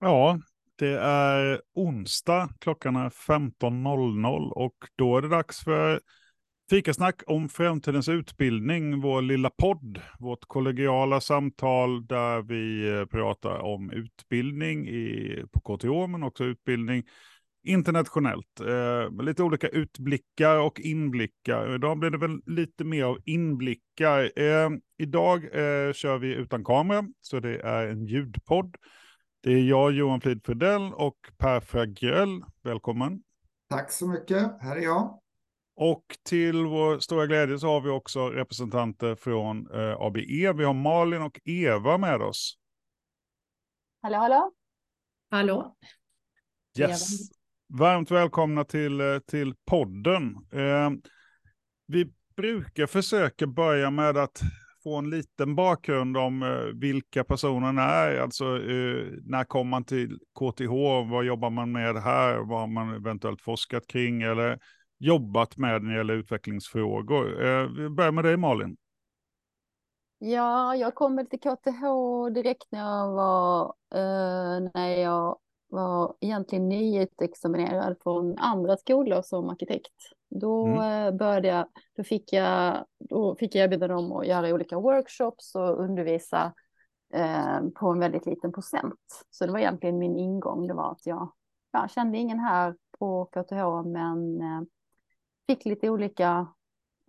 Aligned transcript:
Ja, 0.00 0.40
det 0.78 0.98
är 0.98 1.60
onsdag, 1.74 2.48
klockan 2.60 2.96
är 2.96 3.10
15.00 3.10 4.50
och 4.50 4.74
då 4.96 5.16
är 5.16 5.22
det 5.22 5.28
dags 5.28 5.64
för 5.64 6.00
fikasnack 6.70 7.22
om 7.26 7.48
framtidens 7.48 8.08
utbildning, 8.08 9.00
vår 9.00 9.22
lilla 9.22 9.50
podd, 9.50 10.00
vårt 10.18 10.44
kollegiala 10.46 11.20
samtal 11.20 12.06
där 12.06 12.42
vi 12.42 12.90
eh, 12.90 13.04
pratar 13.04 13.58
om 13.58 13.90
utbildning 13.90 14.88
i, 14.88 15.44
på 15.52 15.60
KTH 15.60 16.08
men 16.08 16.22
också 16.22 16.44
utbildning 16.44 17.04
internationellt. 17.62 18.60
Eh, 18.60 19.10
med 19.10 19.24
lite 19.24 19.42
olika 19.42 19.68
utblickar 19.68 20.56
och 20.56 20.80
inblickar. 20.80 21.74
Idag 21.74 21.98
blir 21.98 22.10
det 22.10 22.18
väl 22.18 22.40
lite 22.46 22.84
mer 22.84 23.04
av 23.04 23.18
inblickar. 23.24 24.32
Eh, 24.36 24.70
idag 24.98 25.44
eh, 25.44 25.92
kör 25.92 26.18
vi 26.18 26.34
utan 26.34 26.64
kamera, 26.64 27.04
så 27.20 27.40
det 27.40 27.60
är 27.60 27.86
en 27.86 28.06
ljudpodd. 28.06 28.76
Det 29.42 29.52
är 29.52 29.62
jag, 29.62 29.92
Johan 29.92 30.20
Flid 30.20 30.44
Fridell 30.44 30.92
och 30.94 31.16
Per 31.38 31.60
Fragrell. 31.60 32.42
Välkommen. 32.62 33.22
Tack 33.70 33.92
så 33.92 34.08
mycket. 34.08 34.62
Här 34.62 34.76
är 34.76 34.80
jag. 34.80 35.20
Och 35.76 36.04
till 36.22 36.64
vår 36.64 36.98
stora 36.98 37.26
glädje 37.26 37.58
så 37.58 37.66
har 37.66 37.80
vi 37.80 37.90
också 37.90 38.28
representanter 38.28 39.14
från 39.14 39.70
eh, 39.74 40.00
ABE. 40.00 40.52
Vi 40.52 40.64
har 40.64 40.74
Malin 40.74 41.22
och 41.22 41.40
Eva 41.44 41.98
med 41.98 42.22
oss. 42.22 42.58
Hallå, 44.02 44.16
hallå. 44.18 44.52
Hallå. 45.30 45.76
Yes. 46.78 47.30
Varmt 47.68 48.10
välkomna 48.10 48.64
till, 48.64 49.00
eh, 49.00 49.18
till 49.18 49.54
podden. 49.64 50.36
Eh, 50.52 50.90
vi 51.86 52.12
brukar 52.36 52.86
försöka 52.86 53.46
börja 53.46 53.90
med 53.90 54.16
att 54.16 54.40
få 54.82 54.96
en 54.96 55.10
liten 55.10 55.54
bakgrund 55.54 56.16
om 56.16 56.42
eh, 56.42 56.80
vilka 56.80 57.24
personerna 57.24 57.82
är. 57.82 58.20
Alltså 58.20 58.44
eh, 58.44 59.06
när 59.22 59.44
kom 59.44 59.68
man 59.68 59.84
till 59.84 60.18
KTH? 60.18 60.72
Vad 61.10 61.24
jobbar 61.24 61.50
man 61.50 61.72
med 61.72 61.96
här? 61.96 62.38
Vad 62.38 62.60
har 62.60 62.66
man 62.66 62.94
eventuellt 62.94 63.42
forskat 63.42 63.86
kring 63.86 64.22
eller 64.22 64.58
jobbat 64.98 65.56
med 65.56 65.82
när 65.82 65.90
det 65.90 65.96
gäller 65.96 66.14
utvecklingsfrågor? 66.14 67.44
Eh, 67.46 67.66
vi 67.66 67.88
börjar 67.88 68.12
med 68.12 68.24
dig 68.24 68.36
Malin. 68.36 68.76
Ja, 70.18 70.76
jag 70.76 70.94
kom 70.94 71.26
till 71.30 71.40
KTH 71.40 71.82
direkt 72.34 72.66
när 72.70 72.78
jag 72.80 73.12
var, 73.12 73.74
eh, 73.94 74.70
när 74.74 74.88
jag 74.88 75.38
var 75.70 76.14
egentligen 76.20 76.68
nyutexaminerad 76.68 77.96
från 78.02 78.38
andra 78.38 78.76
skolor 78.76 79.22
som 79.22 79.50
arkitekt. 79.50 79.92
Då 80.28 80.66
mm. 80.66 81.16
började 81.16 81.48
jag, 81.48 81.66
då 81.96 82.04
fick 82.04 82.32
jag, 82.32 82.84
då 82.98 83.36
fick 83.36 83.54
jag 83.54 83.64
erbjudande 83.64 83.94
om 83.94 84.12
att 84.12 84.26
göra 84.26 84.54
olika 84.54 84.78
workshops 84.78 85.54
och 85.54 85.80
undervisa 85.80 86.52
eh, 87.14 87.60
på 87.74 87.88
en 87.88 87.98
väldigt 87.98 88.26
liten 88.26 88.52
procent. 88.52 89.24
Så 89.30 89.46
det 89.46 89.52
var 89.52 89.58
egentligen 89.58 89.98
min 89.98 90.16
ingång, 90.16 90.66
det 90.66 90.74
var 90.74 90.92
att 90.92 91.06
jag, 91.06 91.32
jag 91.72 91.90
kände 91.90 92.18
ingen 92.18 92.38
här 92.38 92.76
på 92.98 93.24
KTH 93.24 93.82
men 93.84 94.40
eh, 94.40 94.62
fick 95.46 95.64
lite 95.64 95.90
olika 95.90 96.46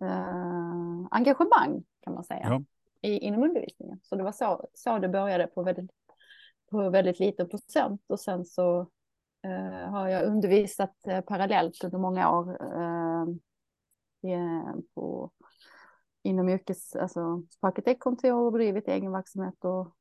eh, 0.00 1.06
engagemang 1.10 1.84
kan 2.00 2.14
man 2.14 2.24
säga 2.24 2.40
ja. 2.42 2.62
i, 3.08 3.18
inom 3.18 3.42
undervisningen. 3.42 4.00
Så 4.02 4.16
det 4.16 4.22
var 4.22 4.32
så, 4.32 4.66
så 4.74 4.98
det 4.98 5.08
började 5.08 5.46
på 5.46 5.62
väldigt 5.62 5.90
på 6.72 6.90
väldigt 6.90 7.20
liten 7.20 7.48
procent 7.48 8.02
och 8.06 8.20
sen 8.20 8.44
så 8.44 8.80
eh, 9.44 9.90
har 9.90 10.08
jag 10.08 10.26
undervisat 10.26 11.06
eh, 11.06 11.20
parallellt 11.20 11.84
under 11.84 11.98
många 11.98 12.38
år 12.38 12.62
eh, 12.62 13.26
på, 14.94 15.30
inom 16.22 16.48
yrkes, 16.48 16.96
alltså 16.96 17.42
på 17.60 17.66
arkitektkontor 17.66 18.32
och 18.32 18.52
bedrivit 18.52 18.88
egen 18.88 19.12
verksamhet 19.12 19.64
och, 19.64 19.96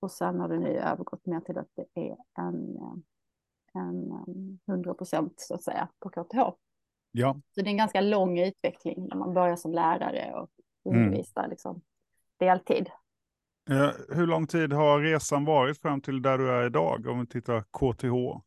och 0.00 0.10
sen 0.10 0.40
har 0.40 0.48
det 0.48 0.58
nu 0.58 0.78
övergått 0.78 1.26
mer 1.26 1.40
till 1.40 1.58
att 1.58 1.68
det 1.74 1.86
är 1.94 2.16
en, 2.38 2.78
en 3.74 4.58
100 4.68 4.94
procent 4.94 5.34
så 5.36 5.54
att 5.54 5.62
säga 5.62 5.88
på 5.98 6.10
KTH. 6.10 6.38
Ja. 7.12 7.40
Så 7.54 7.60
det 7.60 7.68
är 7.68 7.70
en 7.70 7.76
ganska 7.76 8.00
lång 8.00 8.38
utveckling 8.38 9.06
när 9.08 9.16
man 9.16 9.34
börjar 9.34 9.56
som 9.56 9.72
lärare 9.72 10.34
och 10.34 10.50
mm. 10.84 11.02
undervisar 11.02 11.40
mm. 11.40 11.50
liksom, 11.50 11.80
deltid. 12.36 12.90
Eh, 13.70 14.16
hur 14.16 14.26
lång 14.26 14.46
tid 14.46 14.72
har 14.72 15.00
resan 15.00 15.44
varit 15.44 15.78
fram 15.78 16.00
till 16.00 16.22
där 16.22 16.38
du 16.38 16.50
är 16.50 16.66
idag 16.66 17.06
om 17.06 17.20
vi 17.20 17.26
tittar 17.26 17.60
KTH? 17.60 18.40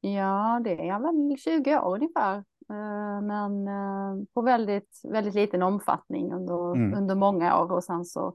Ja, 0.00 0.60
det 0.64 0.88
är 0.88 1.00
väl 1.00 1.38
20 1.38 1.78
år 1.78 1.94
ungefär. 1.94 2.36
Eh, 2.70 3.22
men 3.22 3.68
eh, 3.68 4.24
på 4.34 4.42
väldigt, 4.42 5.00
väldigt 5.08 5.34
liten 5.34 5.62
omfattning 5.62 6.32
under, 6.32 6.76
mm. 6.76 6.94
under 6.98 7.14
många 7.14 7.60
år 7.60 7.72
och 7.72 7.84
sen 7.84 8.04
så 8.04 8.34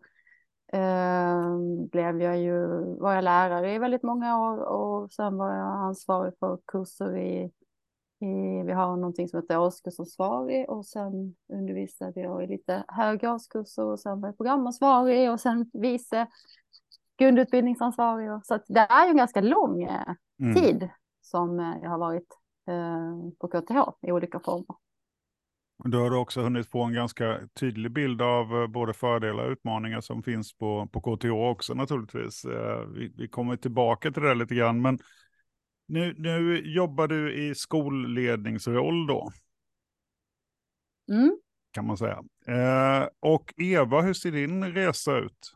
blev 1.92 2.22
jag 2.22 2.40
ju, 2.40 2.68
var 3.00 3.14
jag 3.14 3.24
lärare 3.24 3.74
i 3.74 3.80
väldigt 3.80 4.04
många 4.04 4.40
år 4.40 4.58
och 4.58 5.12
sen 5.12 5.38
var 5.38 5.56
jag 5.56 5.68
ansvarig 5.68 6.34
för 6.40 6.60
kurser 6.68 7.18
i 7.18 7.52
vi 8.66 8.72
har 8.72 8.96
någonting 8.96 9.28
som 9.28 9.40
heter 9.40 9.60
årskursansvarig 9.60 10.70
och 10.70 10.86
sen 10.86 11.36
undervisade 11.54 12.22
jag 12.22 12.44
i 12.44 12.48
lite 12.48 12.84
högre 12.88 13.32
årskurser 13.32 13.84
och 13.84 14.00
sen 14.00 14.22
var 14.22 14.28
jag 14.28 14.38
programansvarig 14.38 15.32
och 15.32 15.40
sen 15.40 15.70
vice 15.74 16.28
grundutbildningsansvarig. 17.18 18.30
Så 18.44 18.60
det 18.68 18.80
är 18.80 19.06
ju 19.06 19.10
en 19.10 19.18
ganska 19.18 19.42
lång 19.42 19.84
eh, 19.84 20.16
mm. 20.40 20.56
tid 20.56 20.90
som 21.22 21.60
eh, 21.60 21.74
jag 21.82 21.90
har 21.90 21.98
varit 21.98 22.28
eh, 22.68 23.32
på 23.40 23.48
KTH 23.48 24.08
i 24.08 24.12
olika 24.12 24.40
former. 24.40 24.76
Då 25.86 25.98
har 25.98 26.10
du 26.10 26.18
också 26.18 26.42
hunnit 26.42 26.72
få 26.72 26.84
en 26.84 26.94
ganska 26.94 27.40
tydlig 27.60 27.92
bild 27.92 28.22
av 28.22 28.68
både 28.68 28.94
fördelar 28.94 29.46
och 29.46 29.52
utmaningar 29.52 30.02
som 30.02 30.24
finns 30.24 30.58
på, 30.58 30.88
på 30.92 31.02
KTH 31.02 31.32
också 31.32 31.74
naturligtvis. 31.74 32.46
Vi, 32.96 33.14
vi 33.18 33.28
kommer 33.28 33.56
tillbaka 33.56 34.12
till 34.12 34.24
det 34.24 34.34
lite 34.34 34.56
grann, 34.56 34.82
men 34.82 35.00
nu, 35.94 36.16
nu 36.18 36.62
jobbar 36.66 37.08
du 37.08 37.34
i 37.34 37.56
skolledningsroll 37.56 39.08
då. 39.08 39.32
Mm. 41.10 41.38
Kan 41.72 41.88
man 41.88 41.98
säga. 41.98 42.24
Eh, 42.48 43.08
och 43.20 43.54
Eva, 43.58 44.02
hur 44.02 44.14
ser 44.14 44.32
din 44.32 44.74
resa 44.74 45.18
ut? 45.18 45.54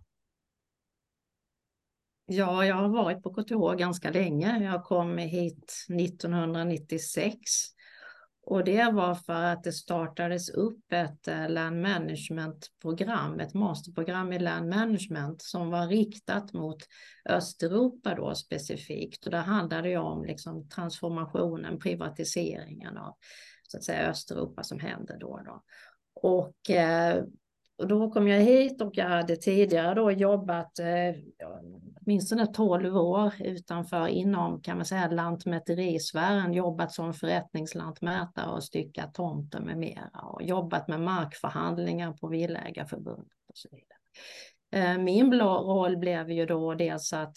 Ja, 2.26 2.66
jag 2.66 2.76
har 2.76 2.90
varit 2.90 3.24
på 3.24 3.34
KTH 3.34 3.78
ganska 3.78 4.12
länge. 4.12 4.64
Jag 4.64 4.84
kom 4.84 5.18
hit 5.18 5.86
1996 5.90 7.40
och 8.50 8.64
det 8.64 8.92
var 8.92 9.16
för 9.16 9.44
att 9.44 9.64
det 9.64 9.72
startades 9.72 10.50
upp 10.50 10.92
ett 10.92 11.28
eh, 11.28 11.50
land 11.50 11.82
management-program, 11.82 13.40
ett 13.40 13.54
masterprogram 13.54 14.34
i 14.34 14.40
land 14.40 14.70
management 14.70 15.42
som 15.42 15.70
var 15.70 15.88
riktat 15.88 16.54
mot 16.54 16.78
Östeuropa 17.30 18.16
då 18.16 18.36
specifikt. 18.36 19.26
Och 19.26 19.32
det 19.32 19.38
handlade 19.38 19.90
ju 19.90 19.98
om 19.98 20.26
liksom 20.26 20.70
transformationen, 20.70 21.80
privatiseringen 21.80 22.98
av 22.98 23.14
så 23.68 23.78
att 23.78 23.84
säga, 23.84 24.10
Östeuropa 24.10 24.64
som 24.64 24.80
hände 24.80 25.18
då. 25.20 25.42
då. 25.46 25.64
Och 26.14 26.70
eh, 26.70 27.24
och 27.78 27.88
då 27.88 28.12
kom 28.12 28.28
jag 28.28 28.42
hit 28.42 28.82
och 28.82 28.92
jag 28.94 29.10
hade 29.10 29.36
tidigare 29.36 29.96
då 29.96 30.12
jobbat 30.12 30.80
eh, 30.80 31.16
åtminstone 32.08 32.48
12 32.48 32.98
år 32.98 33.34
utanför 33.40 34.08
inom 34.08 34.62
kan 34.62 34.78
man 34.78 34.86
säga 34.86 35.08
lantmäterisfären, 35.08 36.54
jobbat 36.54 36.92
som 36.92 37.14
förrättningslantmätare 37.14 38.52
och 38.52 38.64
styckat 38.64 39.14
tomter 39.14 39.60
med 39.60 39.78
mera 39.78 40.22
och 40.24 40.44
jobbat 40.44 40.88
med 40.88 41.02
markförhandlingar 41.02 42.14
på 42.14 42.28
Villaägarförbundet 42.28 43.38
och 43.50 43.58
så 43.58 43.70
vidare. 43.72 43.98
Eh, 44.72 45.04
min 45.04 45.34
roll 45.34 45.98
blev 45.98 46.32
ju 46.32 46.46
då 46.46 46.74
dels 46.74 47.14
att 47.14 47.36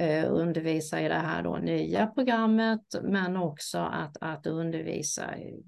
eh, 0.00 0.32
undervisa 0.32 1.00
i 1.00 1.08
det 1.08 1.14
här 1.14 1.42
då 1.42 1.56
nya 1.56 2.06
programmet, 2.06 2.82
men 3.02 3.36
också 3.36 3.78
att, 3.78 4.16
att 4.20 4.46
undervisa 4.46 5.38
i, 5.38 5.62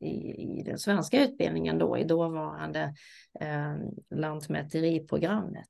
i, 0.00 0.42
i 0.58 0.62
den 0.66 0.78
svenska 0.78 1.24
utbildningen 1.24 1.78
då 1.78 1.98
i 1.98 2.04
dåvarande 2.04 2.94
eh, 3.40 3.76
lantmäteriprogrammet. 4.10 5.68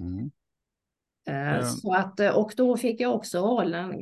Mm. 0.00 0.30
Eh, 1.26 1.64
så 1.66 1.94
att, 1.94 2.20
eh, 2.20 2.36
och 2.36 2.52
då 2.56 2.76
fick 2.76 3.00
jag 3.00 3.14
också 3.14 3.38
rollen 3.38 3.98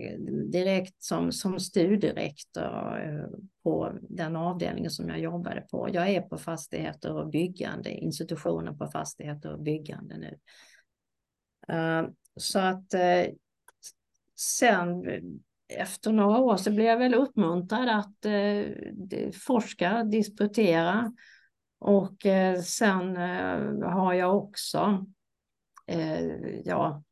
direkt 0.50 1.02
som, 1.02 1.32
som 1.32 1.60
studierektor 1.60 3.00
eh, 3.00 3.26
på 3.62 3.92
den 4.00 4.36
avdelningen 4.36 4.90
som 4.90 5.08
jag 5.08 5.20
jobbade 5.20 5.60
på. 5.60 5.88
Jag 5.92 6.08
är 6.08 6.20
på 6.20 6.38
fastigheter 6.38 7.12
och 7.12 7.28
byggande, 7.28 7.90
institutionen 7.90 8.78
på 8.78 8.86
fastigheter 8.86 9.52
och 9.52 9.62
byggande 9.62 10.16
nu. 10.18 10.38
Så 12.36 12.58
att 12.58 12.94
sen 14.38 15.04
efter 15.68 16.12
några 16.12 16.38
år 16.38 16.56
så 16.56 16.70
blev 16.70 16.86
jag 16.86 16.98
väl 16.98 17.14
uppmuntrad 17.14 17.88
att 17.88 18.26
forska, 19.46 20.04
disputera 20.04 21.12
och 21.78 22.26
sen 22.64 23.16
har 23.82 24.12
jag 24.12 24.36
också 24.36 25.06
ja, 26.64 27.02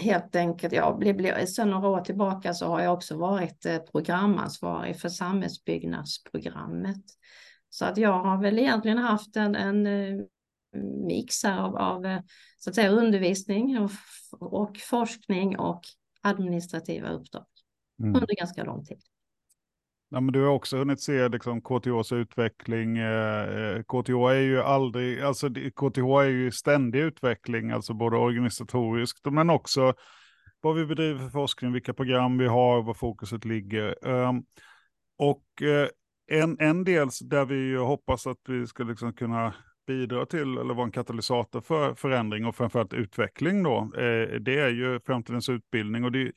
helt 0.00 0.36
enkelt, 0.36 0.72
ja, 0.72 1.00
sen 1.46 1.70
några 1.70 1.88
år 1.88 2.00
tillbaka 2.00 2.54
så 2.54 2.66
har 2.66 2.80
jag 2.80 2.94
också 2.94 3.16
varit 3.16 3.66
eh, 3.66 3.78
programansvarig 3.78 5.00
för 5.00 5.08
samhällsbyggnadsprogrammet. 5.08 7.04
Så 7.68 7.84
att 7.84 7.96
jag 7.96 8.22
har 8.22 8.42
väl 8.42 8.58
egentligen 8.58 8.98
haft 8.98 9.36
en, 9.36 9.54
en, 9.54 9.86
eh, 9.86 10.24
mix 11.06 11.44
av, 11.44 11.76
av 11.76 12.06
eh, 12.06 12.20
så 12.58 12.70
att 12.70 12.76
säga, 12.76 12.90
undervisning 12.90 13.78
och, 13.78 13.90
och 14.40 14.78
forskning 14.78 15.58
och 15.58 15.80
administrativa 16.22 17.08
uppdrag 17.08 17.46
mm. 18.00 18.14
under 18.14 18.36
ganska 18.36 18.64
lång 18.64 18.84
tid. 18.84 19.00
Ja, 20.14 20.20
men 20.20 20.32
du 20.32 20.42
har 20.42 20.50
också 20.50 20.76
hunnit 20.76 21.00
se 21.00 21.28
liksom, 21.28 21.60
KTHs 21.60 22.12
utveckling. 22.12 22.98
Eh, 22.98 23.42
eh, 23.42 23.82
KTH 23.82 24.30
är 24.30 24.40
ju 24.40 24.60
aldrig, 24.60 25.20
alltså 25.20 25.50
KTH 25.50 26.20
är 26.22 26.28
ju 26.28 26.50
ständig 26.50 26.98
utveckling, 27.00 27.70
alltså 27.70 27.94
både 27.94 28.16
organisatoriskt 28.16 29.24
men 29.24 29.50
också 29.50 29.94
vad 30.60 30.76
vi 30.76 30.86
bedriver 30.86 31.18
för 31.18 31.28
forskning, 31.28 31.72
vilka 31.72 31.94
program 31.94 32.38
vi 32.38 32.46
har, 32.46 32.82
var 32.82 32.94
fokuset 32.94 33.44
ligger. 33.44 34.08
Ehm, 34.08 34.42
och 35.18 35.62
eh, 35.62 35.88
en, 36.42 36.56
en 36.60 36.84
del 36.84 37.08
där 37.20 37.44
vi 37.44 37.76
hoppas 37.76 38.26
att 38.26 38.40
vi 38.48 38.66
ska 38.66 38.82
liksom 38.82 39.12
kunna 39.12 39.54
bidra 39.86 40.26
till 40.26 40.58
eller 40.58 40.74
vara 40.74 40.86
en 40.86 40.92
katalysator 40.92 41.60
för 41.60 41.94
förändring 41.94 42.46
och 42.46 42.56
framförallt 42.56 42.92
utveckling 42.92 43.62
då, 43.62 43.78
eh, 43.78 44.40
det 44.40 44.58
är 44.58 44.70
ju 44.70 45.00
framtidens 45.06 45.48
utbildning. 45.48 46.04
Och 46.04 46.12
det, 46.12 46.32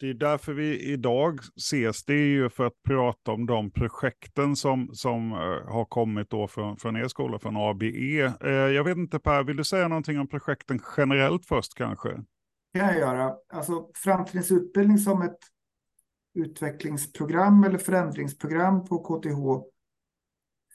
det 0.00 0.10
är 0.10 0.14
därför 0.14 0.52
vi 0.52 0.92
idag 0.92 1.40
ses, 1.56 2.04
det 2.04 2.12
är 2.12 2.26
ju 2.26 2.50
för 2.50 2.66
att 2.66 2.82
prata 2.82 3.32
om 3.32 3.46
de 3.46 3.70
projekten 3.70 4.56
som, 4.56 4.90
som 4.94 5.32
eh, 5.32 5.72
har 5.72 5.84
kommit 5.84 6.30
då 6.30 6.48
från, 6.48 6.76
från 6.76 6.96
er 6.96 7.08
skola, 7.08 7.38
från 7.38 7.56
ABE. 7.56 8.34
Eh, 8.40 8.50
jag 8.50 8.84
vet 8.84 8.96
inte 8.96 9.18
Per, 9.18 9.44
vill 9.44 9.56
du 9.56 9.64
säga 9.64 9.88
någonting 9.88 10.18
om 10.18 10.28
projekten 10.28 10.80
generellt 10.96 11.46
först 11.46 11.74
kanske? 11.74 12.08
Det 12.72 12.78
kan 12.78 12.88
jag 12.88 12.98
göra. 12.98 13.34
Alltså 13.52 13.90
framtidens 13.94 14.52
utbildning 14.52 14.98
som 14.98 15.22
ett 15.22 15.38
utvecklingsprogram 16.34 17.64
eller 17.64 17.78
förändringsprogram 17.78 18.84
på 18.84 18.98
KTH 18.98 19.66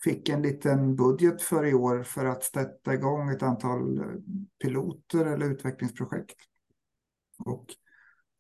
fick 0.04 0.30
en 0.30 0.42
liten 0.42 0.96
budget 0.96 1.42
för 1.42 1.66
i 1.66 1.74
år 1.74 2.04
för 2.04 2.26
att 2.26 2.44
sätta 2.44 2.94
igång 2.94 3.30
ett 3.30 3.44
antal 3.44 3.98
eh, 3.98 4.06
piloter 4.64 5.26
eller 5.26 5.46
utvecklingsprojekt. 5.46 6.36
Och 7.46 7.66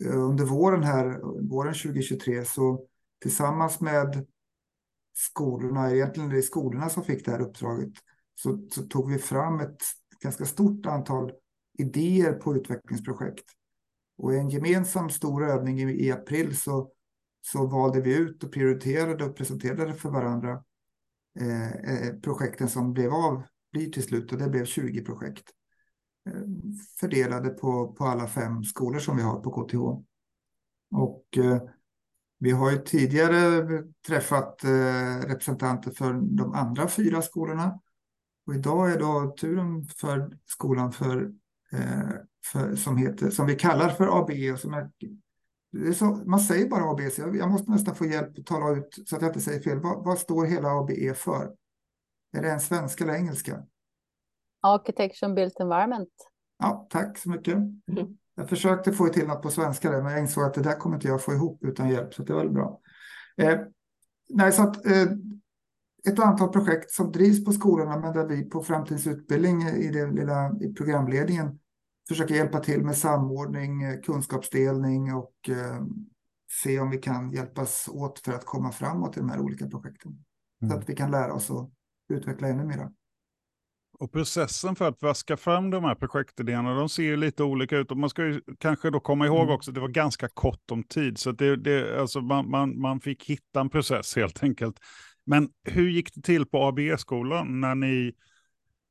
Eh, 0.03 0.17
under 0.17 0.45
våren 0.45 0.83
här, 0.83 1.19
våren 1.49 1.73
2023, 1.73 2.45
så 2.45 2.87
tillsammans 3.21 3.81
med 3.81 4.27
skolorna, 5.13 5.91
egentligen 5.91 6.29
det 6.29 6.37
är 6.37 6.41
skolorna 6.41 6.89
som 6.89 7.03
fick 7.03 7.25
det 7.25 7.31
här 7.31 7.41
uppdraget, 7.41 7.93
så, 8.35 8.67
så 8.71 8.81
tog 8.81 9.11
vi 9.11 9.17
fram 9.17 9.59
ett 9.59 9.81
ganska 10.21 10.45
stort 10.45 10.85
antal 10.85 11.31
idéer 11.77 12.33
på 12.33 12.55
utvecklingsprojekt. 12.55 13.45
Och 14.17 14.33
i 14.33 14.37
en 14.37 14.49
gemensam 14.49 15.09
stor 15.09 15.45
övning 15.45 15.79
i, 15.79 16.05
i 16.05 16.11
april 16.11 16.57
så, 16.57 16.91
så 17.41 17.67
valde 17.67 18.01
vi 18.01 18.15
ut 18.15 18.43
och 18.43 18.53
prioriterade 18.53 19.25
och 19.25 19.35
presenterade 19.37 19.93
för 19.93 20.09
varandra 20.09 20.63
Eh, 21.39 21.71
eh 21.71 22.13
projekten 22.21 22.69
som 22.69 22.93
blev 22.93 23.13
av 23.13 23.43
blir 23.71 23.91
till 23.91 24.03
slut 24.03 24.31
och 24.31 24.37
det 24.37 24.49
blev 24.49 24.65
20 24.65 25.01
projekt 25.01 25.49
eh, 26.29 26.41
fördelade 26.99 27.49
på, 27.49 27.93
på 27.93 28.05
alla 28.05 28.27
fem 28.27 28.63
skolor 28.63 28.99
som 28.99 29.17
vi 29.17 29.23
har 29.23 29.39
på 29.39 29.51
KTH. 29.51 29.75
Och 30.91 31.37
eh, 31.37 31.61
vi 32.39 32.51
har 32.51 32.71
ju 32.71 32.77
tidigare 32.77 33.63
träffat 34.07 34.63
eh, 34.63 35.27
representanter 35.27 35.91
för 35.91 36.13
de 36.13 36.53
andra 36.53 36.87
fyra 36.87 37.21
skolorna. 37.21 37.79
Och 38.47 38.55
idag 38.55 38.91
är 38.91 38.99
då 38.99 39.35
turen 39.39 39.85
för 39.85 40.37
skolan 40.45 40.91
för, 40.91 41.31
eh, 41.71 42.09
för, 42.45 42.75
som, 42.75 42.97
heter, 42.97 43.29
som 43.29 43.47
vi 43.47 43.55
kallar 43.55 43.89
för 43.89 44.21
AB. 44.21 44.29
och 44.53 44.59
som 44.59 44.73
är 44.73 44.89
så, 45.93 46.05
man 46.05 46.39
säger 46.39 46.69
bara 46.69 46.91
ABC. 46.91 47.17
Jag 47.17 47.51
måste 47.51 47.71
nästan 47.71 47.95
få 47.95 48.05
hjälp 48.05 48.39
att 48.39 48.45
tala 48.45 48.77
ut 48.77 49.03
så 49.05 49.15
att 49.15 49.21
jag 49.21 49.29
inte 49.29 49.41
säger 49.41 49.61
fel. 49.61 49.79
Vad, 49.79 50.05
vad 50.05 50.19
står 50.19 50.45
hela 50.45 50.69
ABE 50.69 51.13
för? 51.13 51.55
Är 52.37 52.41
det 52.41 52.51
en 52.51 52.59
svenska 52.59 53.03
eller 53.03 53.13
engelska? 53.13 53.63
Architecture 54.61 55.33
Built 55.33 55.59
Environment. 55.59 56.09
Ja, 56.59 56.87
tack 56.89 57.17
så 57.17 57.29
mycket. 57.29 57.55
Mm. 57.55 58.17
Jag 58.35 58.49
försökte 58.49 58.91
få 58.91 59.07
till 59.07 59.27
något 59.27 59.41
på 59.41 59.49
svenska 59.49 59.91
där, 59.91 60.01
men 60.01 60.11
jag 60.11 60.21
insåg 60.21 60.43
att 60.43 60.53
det 60.53 60.61
där 60.61 60.79
kommer 60.79 60.95
inte 60.95 61.07
jag 61.07 61.23
få 61.23 61.33
ihop 61.33 61.63
utan 61.63 61.89
hjälp, 61.89 62.13
så 62.13 62.23
det 62.23 62.33
var 62.33 62.47
bra. 62.47 62.79
Eh, 63.37 63.59
nej, 64.29 64.51
så 64.51 64.63
att, 64.63 64.85
eh, 64.85 65.07
ett 66.07 66.19
antal 66.19 66.49
projekt 66.49 66.91
som 66.91 67.11
drivs 67.11 67.45
på 67.45 67.51
skolorna, 67.51 67.99
men 67.99 68.13
där 68.13 68.27
vi 68.27 68.43
på 68.43 68.63
Framtidens 68.63 69.07
utbildning 69.07 69.61
i 69.61 69.91
den 69.91 70.15
lilla 70.15 70.55
i 70.61 70.73
programledningen 70.73 71.59
försöka 72.07 72.35
hjälpa 72.35 72.59
till 72.59 72.83
med 72.83 72.97
samordning, 72.97 73.83
eh, 73.83 73.99
kunskapsdelning 73.99 75.13
och 75.13 75.49
eh, 75.49 75.85
se 76.63 76.79
om 76.79 76.89
vi 76.89 76.97
kan 76.97 77.31
hjälpas 77.31 77.89
åt 77.91 78.19
för 78.19 78.33
att 78.33 78.45
komma 78.45 78.71
framåt 78.71 79.17
i 79.17 79.19
de 79.19 79.29
här 79.29 79.39
olika 79.39 79.67
projekten. 79.67 80.11
Mm. 80.61 80.71
Så 80.71 80.77
att 80.77 80.89
vi 80.89 80.95
kan 80.95 81.11
lära 81.11 81.33
oss 81.33 81.51
att 81.51 81.69
utveckla 82.09 82.47
ännu 82.47 82.65
mer. 82.65 82.89
Och 83.99 84.11
processen 84.11 84.75
för 84.75 84.87
att 84.87 85.01
vaska 85.01 85.37
fram 85.37 85.69
de 85.69 85.83
här 85.83 85.95
projektidéerna, 85.95 86.75
de 86.75 86.89
ser 86.89 87.03
ju 87.03 87.17
lite 87.17 87.43
olika 87.43 87.77
ut. 87.77 87.91
Och 87.91 87.97
man 87.97 88.09
ska 88.09 88.25
ju 88.25 88.41
kanske 88.59 88.89
då 88.89 88.99
komma 88.99 89.25
ihåg 89.25 89.43
mm. 89.43 89.55
också 89.55 89.71
att 89.71 89.75
det 89.75 89.81
var 89.81 89.87
ganska 89.87 90.29
kort 90.29 90.71
om 90.71 90.83
tid. 90.83 91.17
Så 91.17 91.31
det, 91.31 91.55
det, 91.55 92.01
alltså 92.01 92.21
man, 92.21 92.49
man, 92.49 92.79
man 92.79 92.99
fick 92.99 93.25
hitta 93.25 93.61
en 93.61 93.69
process 93.69 94.15
helt 94.15 94.43
enkelt. 94.43 94.79
Men 95.25 95.49
hur 95.63 95.89
gick 95.89 96.15
det 96.15 96.21
till 96.21 96.45
på 96.45 96.63
ABE-skolan 96.63 97.61
när 97.61 97.75
ni 97.75 98.13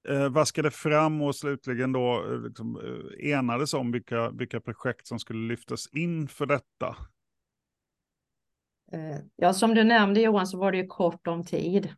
eh, 0.08 0.28
vaskade 0.28 0.70
fram 0.70 1.22
och 1.22 1.36
slutligen 1.36 1.92
då 1.92 2.24
eh, 2.32 2.40
liksom, 2.40 2.76
eh, 2.76 3.30
enades 3.30 3.74
om 3.74 3.92
vilka, 3.92 4.30
vilka 4.30 4.60
projekt 4.60 5.06
som 5.06 5.18
skulle 5.18 5.48
lyftas 5.48 5.86
in 5.92 6.28
för 6.28 6.46
detta? 6.46 6.96
Eh, 8.92 9.18
ja, 9.36 9.52
som 9.52 9.74
du 9.74 9.84
nämnde 9.84 10.20
Johan 10.20 10.46
så 10.46 10.58
var 10.58 10.72
det 10.72 10.78
ju 10.78 10.86
kort 10.86 11.26
om 11.26 11.44
tid. 11.44 11.88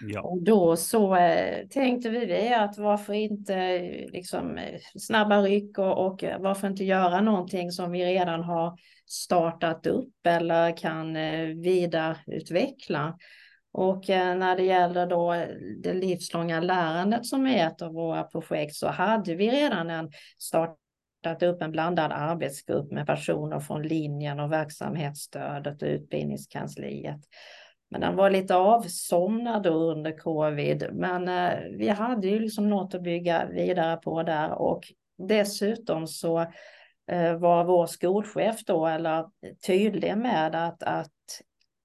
Ja. 0.00 0.20
Och 0.20 0.42
då 0.42 0.76
så 0.76 1.16
eh, 1.16 1.66
tänkte 1.66 2.10
vi 2.10 2.54
att 2.54 2.78
varför 2.78 3.12
inte 3.12 3.80
liksom, 4.08 4.58
snabba 4.98 5.42
ryck 5.42 5.78
och, 5.78 6.06
och 6.06 6.24
varför 6.38 6.68
inte 6.68 6.84
göra 6.84 7.20
någonting 7.20 7.70
som 7.70 7.92
vi 7.92 8.04
redan 8.04 8.42
har 8.42 8.78
startat 9.06 9.86
upp 9.86 10.26
eller 10.26 10.76
kan 10.76 11.16
eh, 11.16 11.46
vidareutveckla. 11.46 13.18
Och 13.72 14.10
eh, 14.10 14.36
när 14.36 14.56
det 14.56 14.62
gäller 14.62 15.06
då 15.06 15.32
det 15.82 15.92
livslånga 15.92 16.60
lärandet 16.60 17.26
som 17.26 17.46
är 17.46 17.66
ett 17.66 17.82
av 17.82 17.92
våra 17.92 18.22
projekt 18.22 18.74
så 18.74 18.88
hade 18.88 19.34
vi 19.34 19.50
redan 19.50 19.90
en 19.90 20.10
startat 21.24 21.42
upp 21.42 21.62
en 21.62 21.72
blandad 21.72 22.12
arbetsgrupp 22.12 22.90
med 22.90 23.06
personer 23.06 23.60
från 23.60 23.82
linjen 23.82 24.40
och 24.40 24.52
verksamhetsstödet 24.52 25.82
och 25.82 25.88
utbildningskansliet. 25.88 27.20
Men 27.90 28.00
den 28.00 28.16
var 28.16 28.30
lite 28.30 28.56
avsomnad 28.56 29.62
då 29.62 29.70
under 29.70 30.18
covid. 30.18 30.88
Men 30.92 31.28
eh, 31.28 31.58
vi 31.78 31.88
hade 31.88 32.28
ju 32.28 32.38
liksom 32.38 32.70
något 32.70 32.94
att 32.94 33.02
bygga 33.02 33.46
vidare 33.46 33.96
på 33.96 34.22
där 34.22 34.50
och 34.50 34.82
dessutom 35.28 36.06
så 36.06 36.40
eh, 37.10 37.38
var 37.38 37.64
vår 37.64 37.86
skolchef 37.86 38.64
då 38.64 38.86
eller 38.86 39.24
tydlig 39.66 40.16
med 40.16 40.54
att, 40.54 40.82
att 40.82 41.10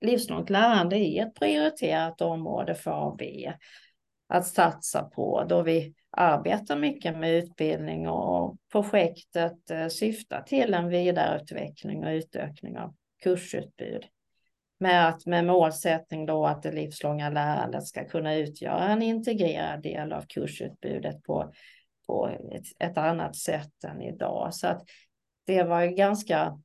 livslångt 0.02 0.50
lärande 0.50 0.98
är 0.98 1.26
ett 1.26 1.36
prioriterat 1.36 2.22
område 2.22 2.76
för 2.76 3.08
AB 3.08 3.22
att 4.30 4.48
satsa 4.48 5.04
på 5.04 5.46
då 5.50 5.62
vi 5.62 5.94
arbetar 6.12 6.76
mycket 6.76 7.18
med 7.18 7.34
utbildning 7.34 8.08
och 8.08 8.58
projektet 8.72 9.72
eh, 9.72 9.88
syftar 9.88 10.42
till 10.42 10.74
en 10.74 10.90
vidareutveckling 10.90 12.04
och 12.04 12.10
utökning 12.10 12.78
av 12.78 12.96
kursutbud. 13.24 14.06
Med, 14.80 15.08
att, 15.10 15.26
med 15.26 15.46
målsättning 15.46 16.26
då 16.26 16.46
att 16.46 16.64
det 16.64 16.72
livslånga 16.72 17.30
lärandet 17.30 17.86
ska 17.86 18.06
kunna 18.06 18.36
utgöra 18.36 18.88
en 18.88 19.02
integrerad 19.02 19.84
del 19.84 20.14
av 20.14 20.22
kursutbudet 20.22 21.24
på, 21.24 21.54
på 22.08 22.28
ett, 22.52 22.90
ett 22.90 22.98
annat 22.98 23.36
sätt 23.36 23.84
än 23.84 24.02
idag. 24.02 24.54
Så 24.54 24.68
att 24.68 24.82
det 25.46 25.64
var 25.64 25.82
ju 25.82 25.90
ganska 25.90 26.60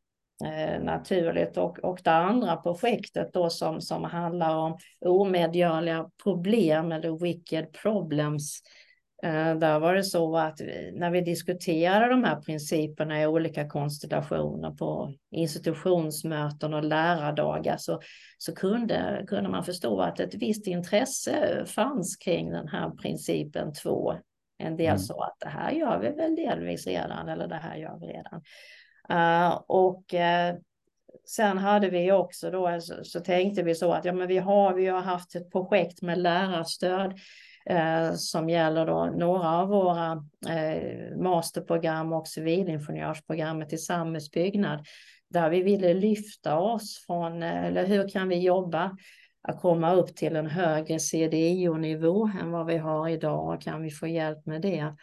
Eh, 0.44 0.82
naturligt. 0.82 1.56
Och, 1.56 1.78
och 1.78 2.00
det 2.04 2.10
andra 2.10 2.56
projektet 2.56 3.32
då 3.32 3.50
som, 3.50 3.80
som 3.80 4.04
handlar 4.04 4.56
om 4.56 4.78
omedgörliga 5.00 6.10
problem 6.22 6.92
eller 6.92 7.18
wicked 7.18 7.72
problems. 7.82 8.62
Eh, 9.24 9.54
där 9.54 9.78
var 9.78 9.94
det 9.94 10.04
så 10.04 10.36
att 10.36 10.60
när 10.92 11.10
vi 11.10 11.20
diskuterade 11.20 12.08
de 12.08 12.24
här 12.24 12.40
principerna 12.40 13.22
i 13.22 13.26
olika 13.26 13.68
konstellationer 13.68 14.70
på 14.70 15.12
institutionsmöten 15.30 16.74
och 16.74 16.84
lärardagar 16.84 17.76
så, 17.76 18.00
så 18.38 18.54
kunde, 18.54 19.24
kunde 19.26 19.50
man 19.50 19.64
förstå 19.64 20.00
att 20.00 20.20
ett 20.20 20.34
visst 20.34 20.66
intresse 20.66 21.64
fanns 21.66 22.16
kring 22.16 22.50
den 22.50 22.68
här 22.68 22.90
principen 22.90 23.72
två. 23.72 24.14
En 24.58 24.76
del 24.76 24.86
mm. 24.86 24.98
sa 24.98 25.24
att 25.24 25.36
det 25.40 25.48
här 25.48 25.70
gör 25.70 25.98
vi 25.98 26.08
väl 26.08 26.36
delvis 26.36 26.86
redan 26.86 27.28
eller 27.28 27.48
det 27.48 27.54
här 27.54 27.76
gör 27.76 27.98
vi 28.00 28.06
redan. 28.06 28.42
Uh, 29.10 29.60
och 29.66 30.14
uh, 30.14 30.60
sen 31.26 31.58
hade 31.58 31.90
vi 31.90 32.12
också 32.12 32.50
då, 32.50 32.80
så, 32.80 33.04
så, 33.04 33.20
tänkte 33.20 33.62
vi 33.62 33.74
så 33.74 33.92
att 33.92 34.04
ja, 34.04 34.12
men 34.12 34.28
vi 34.28 34.38
har, 34.38 34.74
vi 34.74 34.86
har 34.86 35.00
haft 35.00 35.34
ett 35.34 35.52
projekt 35.52 36.02
med 36.02 36.18
lärarstöd 36.18 37.18
Eh, 37.70 38.14
som 38.14 38.48
gäller 38.48 38.86
då 38.86 39.04
några 39.04 39.48
av 39.48 39.68
våra 39.68 40.24
eh, 40.48 41.16
masterprogram 41.16 42.12
och 42.12 42.28
civilingenjörsprogrammet 42.28 43.72
i 43.72 43.78
samhällsbyggnad 43.78 44.86
där 45.30 45.50
vi 45.50 45.62
ville 45.62 45.94
lyfta 45.94 46.58
oss 46.58 47.04
från, 47.06 47.42
eh, 47.42 47.64
eller 47.64 47.86
hur 47.86 48.08
kan 48.08 48.28
vi 48.28 48.38
jobba 48.38 48.96
att 49.48 49.60
komma 49.60 49.92
upp 49.92 50.16
till 50.16 50.36
en 50.36 50.46
högre 50.46 50.98
CDIO-nivå 50.98 52.30
än 52.40 52.50
vad 52.50 52.66
vi 52.66 52.76
har 52.76 53.08
idag. 53.08 53.60
Kan 53.60 53.82
vi 53.82 53.90
få 53.90 54.06
hjälp 54.06 54.46
med 54.46 54.62
det? 54.62 54.94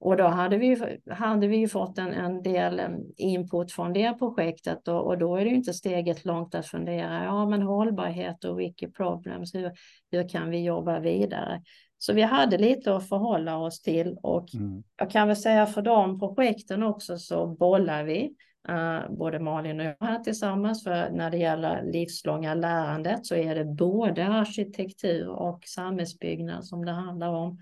Och 0.00 0.16
då 0.16 0.24
hade 0.24 0.56
vi, 0.56 0.98
hade 1.10 1.46
vi 1.46 1.68
fått 1.68 1.98
en, 1.98 2.12
en 2.12 2.42
del 2.42 2.80
input 3.16 3.72
från 3.72 3.92
det 3.92 4.18
projektet 4.18 4.88
och, 4.88 5.06
och, 5.06 5.18
då 5.18 5.36
är 5.36 5.44
det 5.44 5.50
inte 5.50 5.74
steget 5.74 6.24
långt 6.24 6.54
att 6.54 6.66
fundera, 6.66 7.24
ja 7.24 7.46
men 7.46 7.62
hållbarhet 7.62 8.44
och 8.44 8.60
wiki 8.60 8.92
problems, 8.92 9.54
hur, 9.54 9.72
hur 10.10 10.28
kan 10.28 10.50
vi 10.50 10.64
jobba 10.64 11.00
vidare? 11.00 11.62
Så 11.98 12.12
vi 12.12 12.22
hade 12.22 12.58
lite 12.58 12.96
att 12.96 13.08
förhålla 13.08 13.58
oss 13.58 13.82
till 13.82 14.16
och 14.22 14.54
mm. 14.54 14.82
jag 14.96 15.10
kan 15.10 15.28
väl 15.28 15.36
säga 15.36 15.66
för 15.66 15.82
de 15.82 16.18
projekten 16.18 16.82
också 16.82 17.18
så 17.18 17.46
bollar 17.46 18.04
vi, 18.04 18.34
uh, 18.70 19.16
både 19.16 19.38
Malin 19.38 19.80
och 19.80 19.86
jag 19.86 20.06
här 20.06 20.18
tillsammans, 20.18 20.84
för 20.84 21.10
när 21.10 21.30
det 21.30 21.38
gäller 21.38 21.82
livslånga 21.82 22.54
lärandet 22.54 23.26
så 23.26 23.34
är 23.34 23.54
det 23.54 23.64
både 23.64 24.26
arkitektur 24.26 25.28
och 25.28 25.60
samhällsbyggnad 25.66 26.64
som 26.64 26.84
det 26.84 26.92
handlar 26.92 27.28
om. 27.28 27.58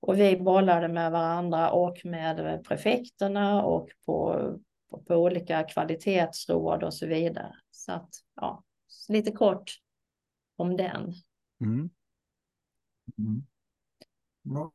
Och 0.00 0.18
vi 0.18 0.36
bollade 0.36 0.88
med 0.88 1.12
varandra 1.12 1.70
och 1.70 1.98
med 2.04 2.64
prefekterna 2.64 3.62
och 3.64 3.88
på, 4.06 4.42
på, 4.90 5.02
på 5.02 5.14
olika 5.14 5.62
kvalitetsråd 5.62 6.82
och 6.82 6.94
så 6.94 7.06
vidare. 7.06 7.54
Så 7.70 7.92
att, 7.92 8.08
ja, 8.34 8.64
lite 9.08 9.32
kort 9.32 9.72
om 10.56 10.76
den. 10.76 11.12
Mm. 11.60 11.90
Mm. 13.18 13.42
Ja. 14.42 14.72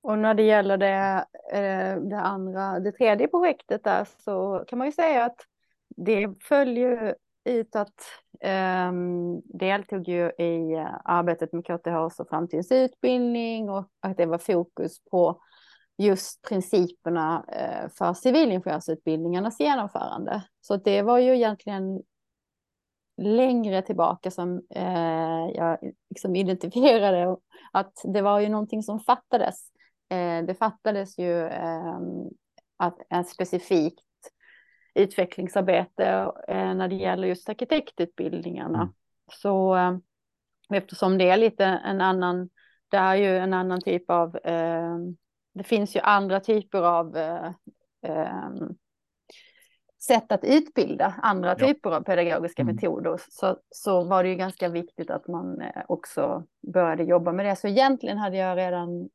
Och 0.00 0.18
när 0.18 0.34
det 0.34 0.42
gäller 0.42 0.76
det, 0.76 1.26
eh, 1.52 2.02
det 2.02 2.20
andra, 2.20 2.80
det 2.80 2.92
tredje 2.92 3.28
projektet 3.28 3.84
där 3.84 4.08
så 4.24 4.64
kan 4.68 4.78
man 4.78 4.88
ju 4.88 4.92
säga 4.92 5.24
att 5.24 5.46
det 5.96 6.34
följer 6.42 7.16
ut 7.44 7.76
att 7.76 8.00
um, 8.32 8.50
ehm, 8.50 9.40
deltog 9.44 10.08
ju 10.08 10.30
i 10.38 10.72
eh, 10.72 10.94
arbetet 11.04 11.52
med 11.52 11.64
KTH 11.64 12.20
och 12.20 12.28
framtidens 12.28 12.72
utbildning 12.72 13.70
och 13.70 13.88
att 14.00 14.16
det 14.16 14.26
var 14.26 14.38
fokus 14.38 15.04
på 15.10 15.40
just 15.98 16.42
principerna 16.42 17.44
uh, 17.48 17.88
för 17.98 18.14
civilingenjörsutbildningarnas 18.14 19.60
genomförande. 19.60 20.42
Så 20.60 20.76
det 20.76 21.02
var 21.02 21.18
ju 21.18 21.34
egentligen 21.34 22.02
längre 23.16 23.82
tillbaka 23.82 24.30
som 24.30 24.56
uh, 24.76 25.50
jag 25.54 25.78
liksom 26.10 26.36
identifierade 26.36 27.36
att 27.72 27.92
det 28.04 28.22
var 28.22 28.40
ju 28.40 28.48
någonting 28.48 28.82
som 28.82 29.00
fattades. 29.00 29.72
Uh, 30.12 30.46
det 30.46 30.54
fattades 30.58 31.18
ju 31.18 31.48
ehm, 31.48 32.28
att 32.76 32.98
en 33.08 33.24
specifikt 33.24 34.04
utvecklingsarbete 34.94 36.32
eh, 36.48 36.74
när 36.74 36.88
det 36.88 36.94
gäller 36.94 37.28
just 37.28 37.48
arkitektutbildningarna. 37.48 38.82
Mm. 38.82 38.92
Så 39.32 39.76
eh, 39.76 39.96
eftersom 40.74 41.18
det 41.18 41.30
är 41.30 41.36
lite 41.36 41.64
en 41.64 42.00
annan, 42.00 42.48
det 42.88 42.96
är 42.96 43.14
ju 43.14 43.38
en 43.38 43.54
annan 43.54 43.80
typ 43.80 44.10
av, 44.10 44.36
eh, 44.36 44.96
det 45.54 45.64
finns 45.64 45.96
ju 45.96 46.00
andra 46.00 46.40
typer 46.40 46.82
av 46.82 47.16
sätt 50.06 50.32
att 50.32 50.44
utbilda 50.44 51.14
andra 51.22 51.48
ja. 51.58 51.66
typer 51.66 51.90
av 51.90 52.00
pedagogiska 52.00 52.62
mm. 52.62 52.74
metoder 52.74 53.20
så, 53.28 53.56
så 53.70 54.04
var 54.04 54.22
det 54.22 54.28
ju 54.28 54.34
ganska 54.34 54.68
viktigt 54.68 55.10
att 55.10 55.28
man 55.28 55.62
också 55.88 56.44
började 56.72 57.02
jobba 57.02 57.32
med 57.32 57.46
det. 57.46 57.56
Så 57.56 57.68
egentligen 57.68 58.18
hade 58.18 58.36
jag 58.36 58.58
redan 58.58 59.08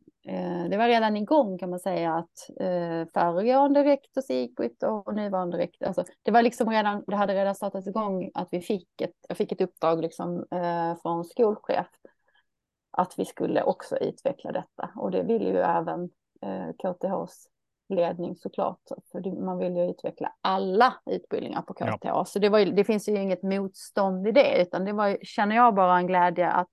det 0.69 0.77
var 0.77 0.88
redan 0.88 1.17
igång 1.17 1.57
kan 1.57 1.69
man 1.69 1.79
säga 1.79 2.13
att 2.13 2.50
eh, 2.60 3.07
föregående 3.13 3.84
rektor 3.84 4.22
Sigbritt 4.22 4.84
och 4.84 5.15
nuvarande 5.15 5.57
rektor, 5.57 5.86
alltså, 5.86 6.03
det 6.24 6.31
var 6.31 6.41
liksom 6.41 6.69
redan, 6.69 7.03
det 7.07 7.15
hade 7.15 7.34
redan 7.34 7.55
startat 7.55 7.88
igång 7.88 8.31
att 8.34 8.48
vi 8.51 8.62
fick 8.62 9.01
ett, 9.01 9.15
jag 9.27 9.38
fick 9.38 9.51
ett 9.51 9.62
uppdrag 9.62 10.01
liksom 10.01 10.46
eh, 10.51 11.01
från 11.01 11.25
skolchef 11.25 11.88
att 12.91 13.19
vi 13.19 13.25
skulle 13.25 13.63
också 13.63 13.98
utveckla 13.98 14.51
detta. 14.51 14.89
Och 14.96 15.12
det 15.12 15.24
ville 15.24 15.50
ju 15.50 15.57
även 15.57 16.10
eh, 16.41 16.69
KTHs 16.77 17.48
ledning 17.89 18.36
såklart, 18.36 18.81
för 19.12 19.41
man 19.46 19.57
vill 19.57 19.75
ju 19.75 19.89
utveckla 19.89 20.34
alla 20.41 20.93
utbildningar 21.05 21.62
på 21.62 21.74
KTH, 21.74 21.98
ja. 22.01 22.25
så 22.25 22.39
det, 22.39 22.50
var, 22.50 22.65
det 22.65 22.84
finns 22.84 23.10
ju 23.10 23.22
inget 23.22 23.43
motstånd 23.43 24.27
i 24.27 24.31
det, 24.31 24.62
utan 24.62 24.86
det 24.86 24.93
var, 24.93 25.17
känner 25.22 25.55
jag 25.55 25.75
bara 25.75 25.98
en 25.98 26.07
glädje 26.07 26.51
att 26.51 26.72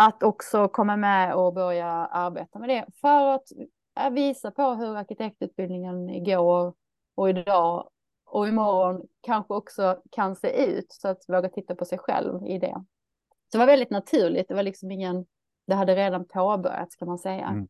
att 0.00 0.22
också 0.22 0.68
komma 0.68 0.96
med 0.96 1.34
och 1.34 1.54
börja 1.54 1.86
arbeta 2.06 2.58
med 2.58 2.68
det 2.68 2.86
för 3.00 3.34
att 3.34 4.12
visa 4.12 4.50
på 4.50 4.74
hur 4.74 4.96
arkitektutbildningen 4.96 6.24
går 6.24 6.74
och 7.14 7.30
idag 7.30 7.90
och 8.24 8.48
imorgon 8.48 9.02
kanske 9.20 9.54
också 9.54 10.02
kan 10.10 10.36
se 10.36 10.64
ut 10.66 10.92
så 10.92 11.08
att 11.08 11.24
våga 11.28 11.48
titta 11.48 11.74
på 11.74 11.84
sig 11.84 11.98
själv 11.98 12.46
i 12.46 12.58
det. 12.58 12.84
Så 13.28 13.52
det 13.52 13.58
var 13.58 13.66
väldigt 13.66 13.90
naturligt. 13.90 14.48
Det 14.48 14.54
var 14.54 14.62
liksom 14.62 14.90
ingen, 14.90 15.26
det 15.66 15.74
hade 15.74 15.96
redan 15.96 16.28
påbörjats 16.28 16.96
kan 16.96 17.08
man 17.08 17.18
säga. 17.18 17.46
Mm. 17.46 17.68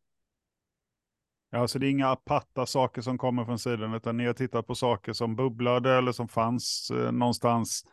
Ja, 1.50 1.68
så 1.68 1.78
det 1.78 1.87
är 1.87 1.90
inga 1.90 2.08
aparta 2.08 2.66
saker 2.66 3.02
som 3.02 3.18
kommer 3.18 3.44
från 3.44 3.58
sidan, 3.58 3.94
utan 3.94 4.16
ni 4.16 4.26
har 4.26 4.35
tittat 4.35 4.66
på 4.66 4.75
saker 4.75 5.12
som 5.12 5.37
bubblade 5.37 5.99
eller 5.99 6.12
som 6.12 6.28
fanns 6.28 6.90
eh, 6.90 7.12
någonstans 7.12 7.85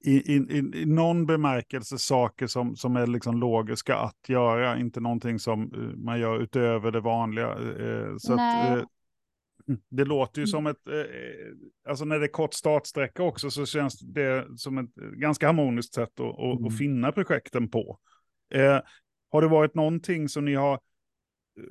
i, 0.00 0.34
i, 0.34 0.36
i, 0.74 0.86
någon 0.86 1.26
bemärkelse 1.26 1.98
saker 1.98 2.46
som, 2.46 2.76
som 2.76 2.96
är 2.96 3.06
liksom 3.06 3.40
logiska 3.40 3.96
att 3.96 4.28
göra, 4.28 4.78
inte 4.78 5.00
någonting 5.00 5.38
som 5.38 5.62
eh, 5.62 5.96
man 5.96 6.20
gör 6.20 6.40
utöver 6.40 6.90
det 6.90 7.00
vanliga. 7.00 7.48
Eh, 7.50 8.16
så 8.18 8.32
att, 8.32 8.78
eh, 8.78 8.84
det 9.90 10.04
låter 10.04 10.40
ju 10.40 10.42
mm. 10.42 10.46
som 10.46 10.66
ett, 10.66 10.76
alltså 11.88 12.04
när 12.04 12.18
det 12.18 12.26
är 12.26 12.32
kort 12.32 12.54
startsträcka 12.54 13.22
också 13.22 13.50
så 13.50 13.66
känns 13.66 14.00
det 14.00 14.46
som 14.56 14.78
ett 14.78 14.94
ganska 14.94 15.46
harmoniskt 15.46 15.94
sätt 15.94 16.20
att, 16.20 16.38
att, 16.38 16.58
mm. 16.58 16.64
att 16.64 16.78
finna 16.78 17.12
projekten 17.12 17.68
på. 17.68 17.98
har 19.30 19.42
det 19.42 19.48
varit 19.48 19.74
någonting 19.74 20.28
som 20.28 20.44
ni 20.44 20.54
har 20.54 20.80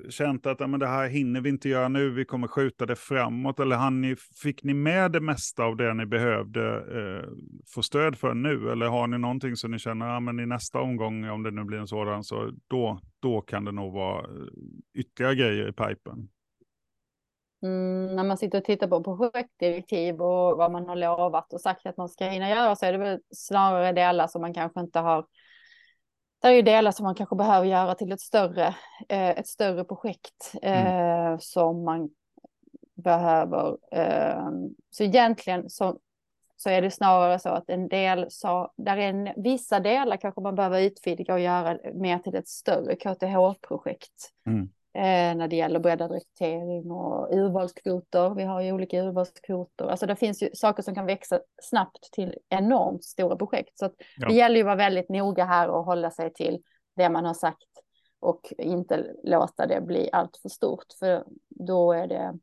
känt 0.10 0.46
att 0.46 0.70
men 0.70 0.80
det 0.80 0.88
här 0.88 1.08
hinner 1.08 1.42
vi 1.42 1.50
inte 1.50 1.70
göra 1.70 1.88
nu, 1.88 2.10
vi 2.10 2.25
kommer 2.25 2.48
skjuta 2.48 2.86
det 2.86 2.96
framåt? 2.96 3.60
Eller 3.60 3.92
ni, 3.92 4.16
fick 4.16 4.63
ni 4.63 4.74
med 4.74 5.12
det 5.12 5.20
mesta 5.20 5.63
av 5.63 5.78
det 5.78 5.94
ni 5.94 6.06
behövde 6.06 6.75
eh, 6.75 7.30
få 7.74 7.84
stöd 7.84 8.18
för 8.18 8.34
nu? 8.34 8.72
Eller 8.72 8.86
har 8.86 9.08
ni 9.08 9.18
någonting 9.18 9.56
som 9.56 9.72
ni 9.72 9.80
känner, 9.80 10.06
ja, 10.06 10.20
men 10.20 10.40
i 10.40 10.46
nästa 10.46 10.80
omgång, 10.82 11.30
om 11.30 11.44
det 11.44 11.52
nu 11.52 11.63
blir 11.63 11.78
en 11.78 11.88
sådan, 11.88 12.24
så 12.24 12.52
då, 12.68 13.00
då 13.20 13.42
kan 13.42 13.66
det 13.66 13.72
nog 13.72 13.94
vara 13.94 14.20
eh, 14.20 14.48
ytterligare 14.94 15.36
grejer 15.36 15.70
i 15.70 15.74
pipen? 15.74 16.30
Mm, 17.63 18.16
när 18.16 18.24
man 18.24 18.38
sitter 18.38 18.58
och 18.58 18.66
tittar 18.66 18.88
på 18.88 19.04
projektdirektiv 19.04 20.22
och 20.22 20.58
vad 20.58 20.72
man 20.72 20.86
har 20.86 20.96
lovat 20.96 21.54
och 21.54 21.62
sagt 21.62 21.86
att 21.86 21.98
man 21.98 22.10
ska 22.10 22.25
hinna 22.25 22.50
göra 22.50 22.75
så 22.75 22.86
är 22.86 22.92
det 22.92 22.98
väl 22.98 23.20
snarare 23.30 23.92
delar 23.92 24.28
som 24.28 24.42
man 24.42 24.54
kanske 24.54 24.80
inte 24.80 25.00
har 25.00 25.25
det 26.44 26.50
är 26.50 26.54
ju 26.56 26.62
delar 26.62 26.92
som 26.92 27.04
man 27.04 27.16
kanske 27.16 27.36
behöver 27.36 27.68
göra 27.68 27.96
till 27.96 28.12
ett 28.12 28.22
större, 28.22 28.76
eh, 29.10 29.30
ett 29.30 29.48
större 29.48 29.84
projekt 29.84 30.54
mm. 30.62 30.88
eh, 30.88 31.26
mm. 31.26 31.40
som 31.40 31.84
man 31.84 32.10
behöver. 32.96 33.78
Eh, 33.92 34.50
så 34.90 35.04
egentligen 35.04 35.70
så, 35.70 35.98
så 36.56 36.70
är 36.70 36.82
det 36.82 36.92
snarare 36.92 37.40
så 37.40 37.50
att 37.50 37.70
en 37.70 37.88
del, 37.88 38.26
så, 38.30 38.72
där 38.78 38.98
är 38.98 39.10
en, 39.10 39.44
vissa 39.44 39.80
delar 39.80 40.18
kanske 40.18 40.42
man 40.42 40.56
behöver 40.56 40.82
utvidga 40.82 41.34
och 41.34 41.40
göra 41.40 41.78
mer 41.94 42.20
till 42.20 42.36
ett 42.36 42.48
större 42.48 42.96
KTH-projekt. 42.96 44.32
Mm 44.46 44.70
när 45.02 45.48
det 45.48 45.56
gäller 45.56 45.80
breddad 45.80 46.12
rekrytering 46.12 46.92
och 46.92 47.34
urvalskvoter. 47.34 48.36
Vi 48.36 48.44
har 48.44 48.62
ju 48.62 48.72
olika 48.72 49.02
urvalskvoter. 49.02 49.86
Alltså 49.86 50.06
det 50.06 50.16
finns 50.16 50.44
ju 50.44 50.50
saker 50.54 50.84
som 50.84 50.96
kan 50.96 51.06
växa 51.06 51.40
snabbt 51.62 52.12
till 52.12 52.36
enormt 52.50 53.04
stora 53.04 53.36
projekt. 53.36 53.80
Så 53.80 53.90
ja. 54.18 54.28
det 54.28 54.34
gäller 54.34 54.56
ju 54.56 54.62
att 54.62 54.66
vara 54.66 54.76
väldigt 54.76 55.10
noga 55.10 55.46
här 55.46 55.70
och 55.70 55.86
hålla 55.86 56.12
sig 56.12 56.34
till 56.34 56.60
det 56.96 57.10
man 57.10 57.26
har 57.26 57.34
sagt 57.34 57.68
och 58.20 58.54
inte 58.58 59.14
låta 59.24 59.68
det 59.68 59.82
bli 59.82 60.10
allt 60.12 60.38
för 60.42 60.50
stort. 60.50 60.86
För 61.00 61.24
då 61.50 61.94
är 61.94 62.08
det 62.08 62.34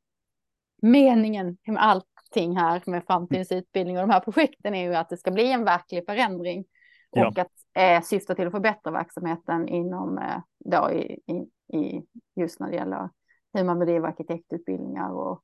meningen 0.83 1.57
med 1.67 1.83
allting 1.85 2.57
här 2.57 2.83
med 2.87 3.03
framtidens 3.07 3.53
utbildning 3.53 3.97
och 3.97 4.03
de 4.03 4.11
här 4.11 4.21
projekten 4.21 4.75
är 4.75 4.83
ju 4.83 4.95
att 4.95 5.09
det 5.09 5.17
ska 5.17 5.31
bli 5.31 5.53
en 5.53 5.65
verklig 5.65 6.07
förändring 6.07 6.65
och 7.11 7.19
ja. 7.19 7.43
att 7.43 7.53
eh, 7.75 8.03
syfta 8.03 8.35
till 8.35 8.47
att 8.47 8.53
förbättra 8.53 8.93
verksamheten 8.93 9.69
inom 9.69 10.19
eh, 10.19 10.39
då 10.65 10.91
i, 10.93 11.13
i, 11.13 11.47
i 11.73 12.07
just 12.37 12.61
när 12.61 12.71
det 12.71 12.77
gäller 12.77 13.11
hur 13.53 13.65
man 13.65 13.79
bedriver 13.79 14.09
arkitektutbildningar 14.09 15.11
och 15.11 15.43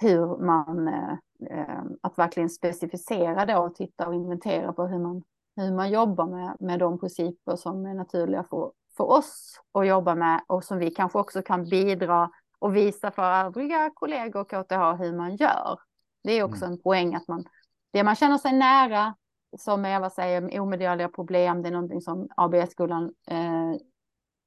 hur 0.00 0.36
man, 0.36 0.88
eh, 0.88 1.12
eh, 1.50 1.82
att 2.00 2.18
verkligen 2.18 2.50
specificera 2.50 3.46
då 3.46 3.58
och 3.58 3.74
titta 3.74 4.08
och 4.08 4.14
inventera 4.14 4.72
på 4.72 4.86
hur 4.86 4.98
man, 4.98 5.22
hur 5.56 5.72
man 5.72 5.90
jobbar 5.90 6.26
med, 6.26 6.56
med 6.60 6.78
de 6.78 6.98
principer 6.98 7.56
som 7.56 7.86
är 7.86 7.94
naturliga 7.94 8.44
för, 8.44 8.72
för 8.96 9.04
oss 9.04 9.60
att 9.72 9.86
jobba 9.86 10.14
med 10.14 10.40
och 10.46 10.64
som 10.64 10.78
vi 10.78 10.90
kanske 10.90 11.18
också 11.18 11.42
kan 11.42 11.68
bidra 11.68 12.30
och 12.58 12.76
visa 12.76 13.10
för 13.10 13.22
övriga 13.22 13.90
kollegor 13.94 14.40
och 14.40 14.48
KTH 14.48 15.02
hur 15.02 15.16
man 15.16 15.36
gör. 15.36 15.78
Det 16.22 16.32
är 16.32 16.42
också 16.42 16.64
mm. 16.64 16.72
en 16.72 16.82
poäng 16.82 17.14
att 17.14 17.28
man, 17.28 17.44
det 17.92 18.04
man 18.04 18.14
känner 18.14 18.38
sig 18.38 18.52
nära, 18.52 19.14
som 19.58 19.84
Eva 19.84 20.10
säger, 20.10 20.60
omedgörliga 20.60 21.08
problem, 21.08 21.62
det 21.62 21.68
är 21.68 21.72
någonting 21.72 22.00
som 22.00 22.28
ABS-skolan 22.36 23.14
eh, 23.30 23.74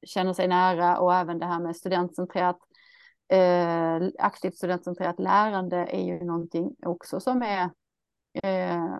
känner 0.06 0.32
sig 0.32 0.48
nära 0.48 0.98
och 0.98 1.14
även 1.14 1.38
det 1.38 1.46
här 1.46 1.60
med 1.60 1.76
studentcentrerat 1.76 2.58
eh, 3.28 4.08
aktivt 4.18 4.56
studentcentrerat 4.56 5.20
lärande 5.20 5.76
är 5.76 6.04
ju 6.04 6.24
någonting 6.24 6.76
också 6.82 7.20
som 7.20 7.42
är 7.42 7.70
eh, 8.42 8.98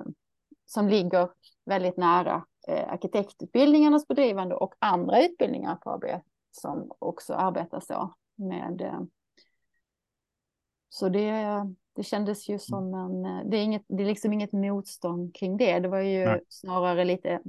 som 0.66 0.88
ligger 0.88 1.28
väldigt 1.64 1.96
nära 1.96 2.44
eh, 2.68 2.92
arkitektutbildningarnas 2.92 4.08
bedrivande 4.08 4.54
och 4.54 4.74
andra 4.78 5.22
utbildningar 5.22 5.76
på 5.76 5.90
AB 5.90 6.04
som 6.50 6.92
också 6.98 7.34
arbetar 7.34 7.80
så 7.80 8.14
med. 8.36 8.80
Eh, 8.80 9.00
så 10.88 11.08
det, 11.08 11.44
det 11.92 12.02
kändes 12.02 12.48
ju 12.48 12.58
som 12.58 12.94
en, 12.94 13.24
eh, 13.24 13.50
det 13.50 13.56
är, 13.56 13.62
inget, 13.62 13.84
det 13.88 14.02
är 14.02 14.06
liksom 14.06 14.32
inget 14.32 14.52
motstånd 14.52 15.34
kring 15.34 15.56
det. 15.56 15.78
Det 15.78 15.88
var 15.88 16.00
ju 16.00 16.24
Nej. 16.24 16.40
snarare 16.48 17.04
lite 17.04 17.40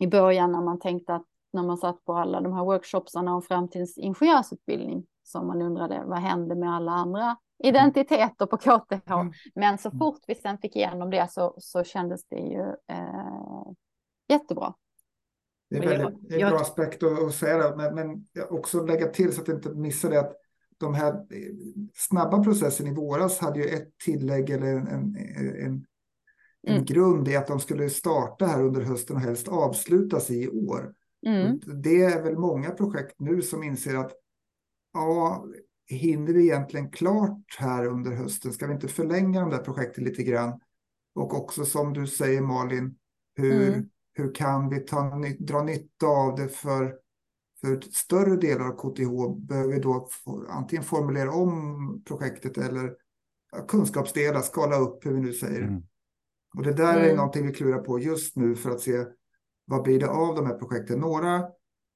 i 0.00 0.06
början 0.06 0.52
när 0.52 0.62
man 0.62 0.78
tänkte 0.80 1.14
att 1.14 1.26
när 1.52 1.62
man 1.62 1.76
satt 1.76 2.04
på 2.04 2.14
alla 2.14 2.40
de 2.40 2.52
här 2.52 2.64
workshopsarna 2.64 3.34
om 3.34 3.42
framtidens 3.42 3.98
ingenjörsutbildning 3.98 5.06
som 5.22 5.46
man 5.46 5.62
undrade 5.62 6.02
vad 6.06 6.18
hände 6.18 6.54
med 6.54 6.74
alla 6.74 6.92
andra 6.92 7.36
identiteter 7.64 8.46
på 8.46 8.56
KTH. 8.56 9.12
Mm. 9.12 9.32
Men 9.54 9.78
så 9.78 9.90
fort 9.90 10.20
vi 10.26 10.34
sen 10.34 10.58
fick 10.58 10.76
igenom 10.76 11.10
det 11.10 11.30
så, 11.30 11.54
så 11.58 11.84
kändes 11.84 12.24
det 12.28 12.36
ju 12.36 12.60
eh, 12.88 13.72
jättebra. 14.28 14.74
Det 15.70 15.76
är 15.76 15.88
väldigt 15.88 16.28
det 16.28 16.40
är 16.40 16.44
en 16.44 16.50
bra 16.50 16.60
aspekt 16.60 17.02
att, 17.02 17.22
att 17.22 17.34
säga 17.34 17.58
det, 17.58 17.76
men, 17.76 17.94
men 17.94 18.26
också 18.50 18.86
lägga 18.86 19.06
till 19.06 19.32
så 19.32 19.42
att 19.42 19.48
inte 19.48 19.70
missa 19.70 20.08
det 20.08 20.20
att 20.20 20.36
de 20.78 20.94
här 20.94 21.26
snabba 21.94 22.44
processen 22.44 22.86
i 22.86 22.94
våras 22.94 23.38
hade 23.38 23.58
ju 23.58 23.68
ett 23.68 23.98
tillägg 24.04 24.50
eller 24.50 24.66
en, 24.66 24.86
en, 24.86 25.16
en, 25.16 25.86
en 26.62 26.74
mm. 26.74 26.84
grund 26.84 27.28
i 27.28 27.36
att 27.36 27.46
de 27.46 27.60
skulle 27.60 27.90
starta 27.90 28.46
här 28.46 28.62
under 28.62 28.80
hösten 28.80 29.16
och 29.16 29.22
helst 29.22 29.48
avslutas 29.48 30.30
i 30.30 30.48
år. 30.48 30.94
Mm. 31.26 31.60
Det 31.82 32.02
är 32.02 32.22
väl 32.22 32.38
många 32.38 32.70
projekt 32.70 33.20
nu 33.20 33.42
som 33.42 33.62
inser 33.62 33.96
att 33.96 34.12
ja, 34.92 35.46
hinner 35.86 36.32
vi 36.32 36.42
egentligen 36.42 36.90
klart 36.90 37.56
här 37.58 37.86
under 37.86 38.10
hösten? 38.10 38.52
Ska 38.52 38.66
vi 38.66 38.74
inte 38.74 38.88
förlänga 38.88 39.40
de 39.40 39.50
där 39.50 39.58
projekten 39.58 40.04
lite 40.04 40.22
grann? 40.22 40.60
Och 41.14 41.34
också 41.34 41.64
som 41.64 41.92
du 41.92 42.06
säger 42.06 42.40
Malin, 42.40 42.98
hur, 43.34 43.68
mm. 43.68 43.88
hur 44.12 44.34
kan 44.34 44.68
vi 44.68 44.80
ta, 44.80 45.22
dra 45.38 45.62
nytta 45.62 46.06
av 46.06 46.36
det 46.36 46.48
för, 46.48 46.94
för 47.60 47.80
större 47.80 48.36
delar 48.36 48.64
av 48.64 48.72
KTH? 48.72 49.40
Behöver 49.46 49.74
vi 49.74 49.80
då 49.80 50.08
antingen 50.48 50.84
formulera 50.84 51.30
om 51.30 52.02
projektet 52.06 52.58
eller 52.58 52.94
kunskapsdelar, 53.68 54.40
skala 54.40 54.76
upp 54.76 55.06
hur 55.06 55.12
vi 55.12 55.20
nu 55.20 55.32
säger. 55.32 55.62
Mm. 55.62 55.82
Och 56.56 56.62
det 56.62 56.72
där 56.72 56.96
mm. 56.96 57.10
är 57.10 57.16
någonting 57.16 57.46
vi 57.46 57.52
klurar 57.52 57.78
på 57.78 57.98
just 57.98 58.36
nu 58.36 58.56
för 58.56 58.70
att 58.70 58.80
se 58.80 59.04
vad 59.64 59.82
blir 59.82 60.00
det 60.00 60.08
av 60.08 60.34
de 60.34 60.46
här 60.46 60.54
projekten. 60.54 61.00
Några 61.00 61.42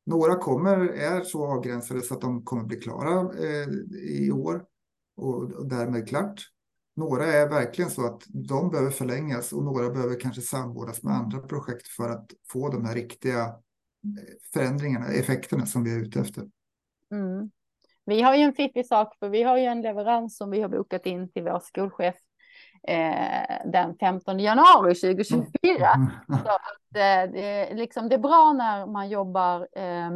några 0.06 0.36
kommer, 0.36 0.76
är 0.88 1.20
så 1.20 1.46
avgränsade 1.46 2.02
så 2.02 2.14
att 2.14 2.20
de 2.20 2.44
kommer 2.44 2.64
bli 2.64 2.76
klara 2.76 3.20
eh, 3.20 3.68
i 4.10 4.30
år 4.30 4.64
och, 5.16 5.52
och 5.52 5.68
därmed 5.68 6.08
klart. 6.08 6.42
Några 6.96 7.24
är 7.24 7.48
verkligen 7.48 7.90
så 7.90 8.06
att 8.06 8.22
de 8.28 8.70
behöver 8.70 8.90
förlängas 8.90 9.52
och 9.52 9.64
några 9.64 9.90
behöver 9.90 10.20
kanske 10.20 10.42
samordnas 10.42 11.02
med 11.02 11.14
andra 11.14 11.38
projekt 11.38 11.86
för 11.86 12.08
att 12.08 12.30
få 12.52 12.68
de 12.68 12.84
här 12.84 12.94
riktiga 12.94 13.40
eh, 13.40 13.52
förändringarna, 14.52 15.06
effekterna 15.06 15.66
som 15.66 15.84
vi 15.84 15.94
är 15.94 16.00
ute 16.00 16.20
efter. 16.20 16.42
Mm. 17.10 17.50
Vi 18.04 18.22
har 18.22 18.36
ju 18.36 18.42
en 18.42 18.54
fiffig 18.54 18.86
sak, 18.86 19.16
för 19.18 19.28
vi 19.28 19.42
har 19.42 19.58
ju 19.58 19.64
en 19.64 19.82
leverans 19.82 20.36
som 20.36 20.50
vi 20.50 20.60
har 20.60 20.68
bokat 20.68 21.06
in 21.06 21.32
till 21.32 21.42
vår 21.42 21.60
skolchef 21.60 22.16
eh, 22.86 23.70
den 23.72 23.96
15 24.00 24.40
januari 24.40 24.94
2024. 24.94 25.50
Mm. 25.94 26.08
Så 26.28 26.34
att, 26.34 26.96
eh, 26.96 27.32
det, 27.32 27.74
liksom, 27.74 28.08
det 28.08 28.14
är 28.14 28.18
bra 28.18 28.52
när 28.52 28.86
man 28.86 29.08
jobbar 29.08 29.68
eh, 29.72 30.10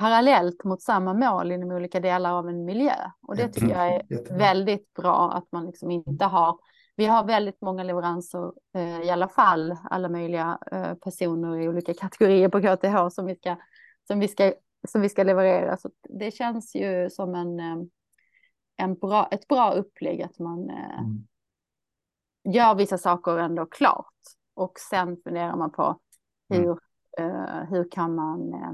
parallellt 0.00 0.64
mot 0.64 0.82
samma 0.82 1.14
mål 1.14 1.52
inom 1.52 1.70
olika 1.70 2.00
delar 2.00 2.32
av 2.32 2.48
en 2.48 2.64
miljö. 2.64 2.94
Och 3.26 3.36
det 3.36 3.48
tycker 3.48 3.68
jag 3.68 3.94
är 3.94 4.38
väldigt 4.38 4.94
bra 4.94 5.32
att 5.32 5.52
man 5.52 5.66
liksom 5.66 5.90
inte 5.90 6.24
har. 6.24 6.58
Vi 6.96 7.06
har 7.06 7.24
väldigt 7.24 7.60
många 7.60 7.82
leveranser 7.82 8.52
eh, 8.74 9.00
i 9.00 9.10
alla 9.10 9.28
fall, 9.28 9.76
alla 9.90 10.08
möjliga 10.08 10.58
eh, 10.72 10.94
personer 10.94 11.60
i 11.60 11.68
olika 11.68 11.94
kategorier 11.94 12.48
på 12.48 12.60
KTH 12.60 13.14
som 13.14 13.26
vi 13.26 13.36
ska, 13.36 13.56
som 14.06 14.20
vi 14.20 14.28
ska, 14.28 14.52
som 14.88 15.00
vi 15.00 15.08
ska 15.08 15.22
leverera. 15.22 15.76
Så 15.76 15.90
det 16.08 16.30
känns 16.30 16.74
ju 16.74 17.10
som 17.10 17.34
en, 17.34 17.60
eh, 17.60 17.76
en 18.76 18.94
bra, 18.94 19.28
ett 19.30 19.48
bra 19.48 19.72
upplägg 19.72 20.22
att 20.22 20.38
man 20.38 20.70
eh, 20.70 21.00
mm 21.00 21.26
gör 22.44 22.74
vissa 22.74 22.98
saker 22.98 23.38
ändå 23.38 23.66
klart. 23.66 24.14
Och 24.54 24.78
sen 24.90 25.16
funderar 25.24 25.56
man 25.56 25.72
på 25.72 26.00
hur, 26.48 26.78
mm. 27.18 27.30
uh, 27.30 27.64
hur 27.70 27.90
kan 27.90 28.14
man... 28.14 28.54
Uh, 28.54 28.72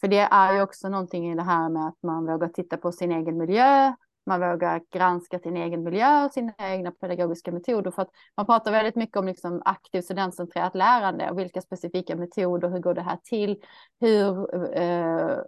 för 0.00 0.08
det 0.08 0.18
är 0.18 0.54
ju 0.54 0.62
också 0.62 0.88
någonting 0.88 1.32
i 1.32 1.34
det 1.34 1.42
här 1.42 1.68
med 1.68 1.86
att 1.86 2.02
man 2.02 2.26
vågar 2.26 2.48
titta 2.48 2.76
på 2.76 2.92
sin 2.92 3.12
egen 3.12 3.38
miljö, 3.38 3.92
man 4.26 4.40
vågar 4.40 4.82
granska 4.90 5.38
sin 5.38 5.56
egen 5.56 5.82
miljö 5.82 6.24
och 6.24 6.32
sina 6.32 6.52
egna 6.58 6.90
pedagogiska 6.90 7.52
metoder. 7.52 7.90
För 7.90 8.02
att 8.02 8.10
man 8.36 8.46
pratar 8.46 8.72
väldigt 8.72 8.96
mycket 8.96 9.16
om 9.16 9.26
liksom 9.26 9.62
aktiv 9.64 10.02
studentcentrerat 10.02 10.74
lärande 10.74 11.30
och 11.30 11.38
vilka 11.38 11.60
specifika 11.60 12.16
metoder, 12.16 12.68
hur 12.68 12.78
går 12.78 12.94
det 12.94 13.02
här 13.02 13.18
till, 13.22 13.62
hur, 14.00 14.54
uh, 14.80 15.38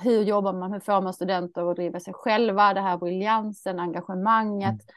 hur 0.00 0.22
jobbar 0.22 0.52
man, 0.52 0.72
hur 0.72 0.80
får 0.80 1.00
man 1.00 1.14
studenter 1.14 1.70
att 1.70 1.76
driva 1.76 2.00
sig 2.00 2.14
själva, 2.14 2.74
det 2.74 2.80
här 2.80 2.98
briljansen, 2.98 3.78
engagemanget. 3.78 4.70
Mm 4.70 4.96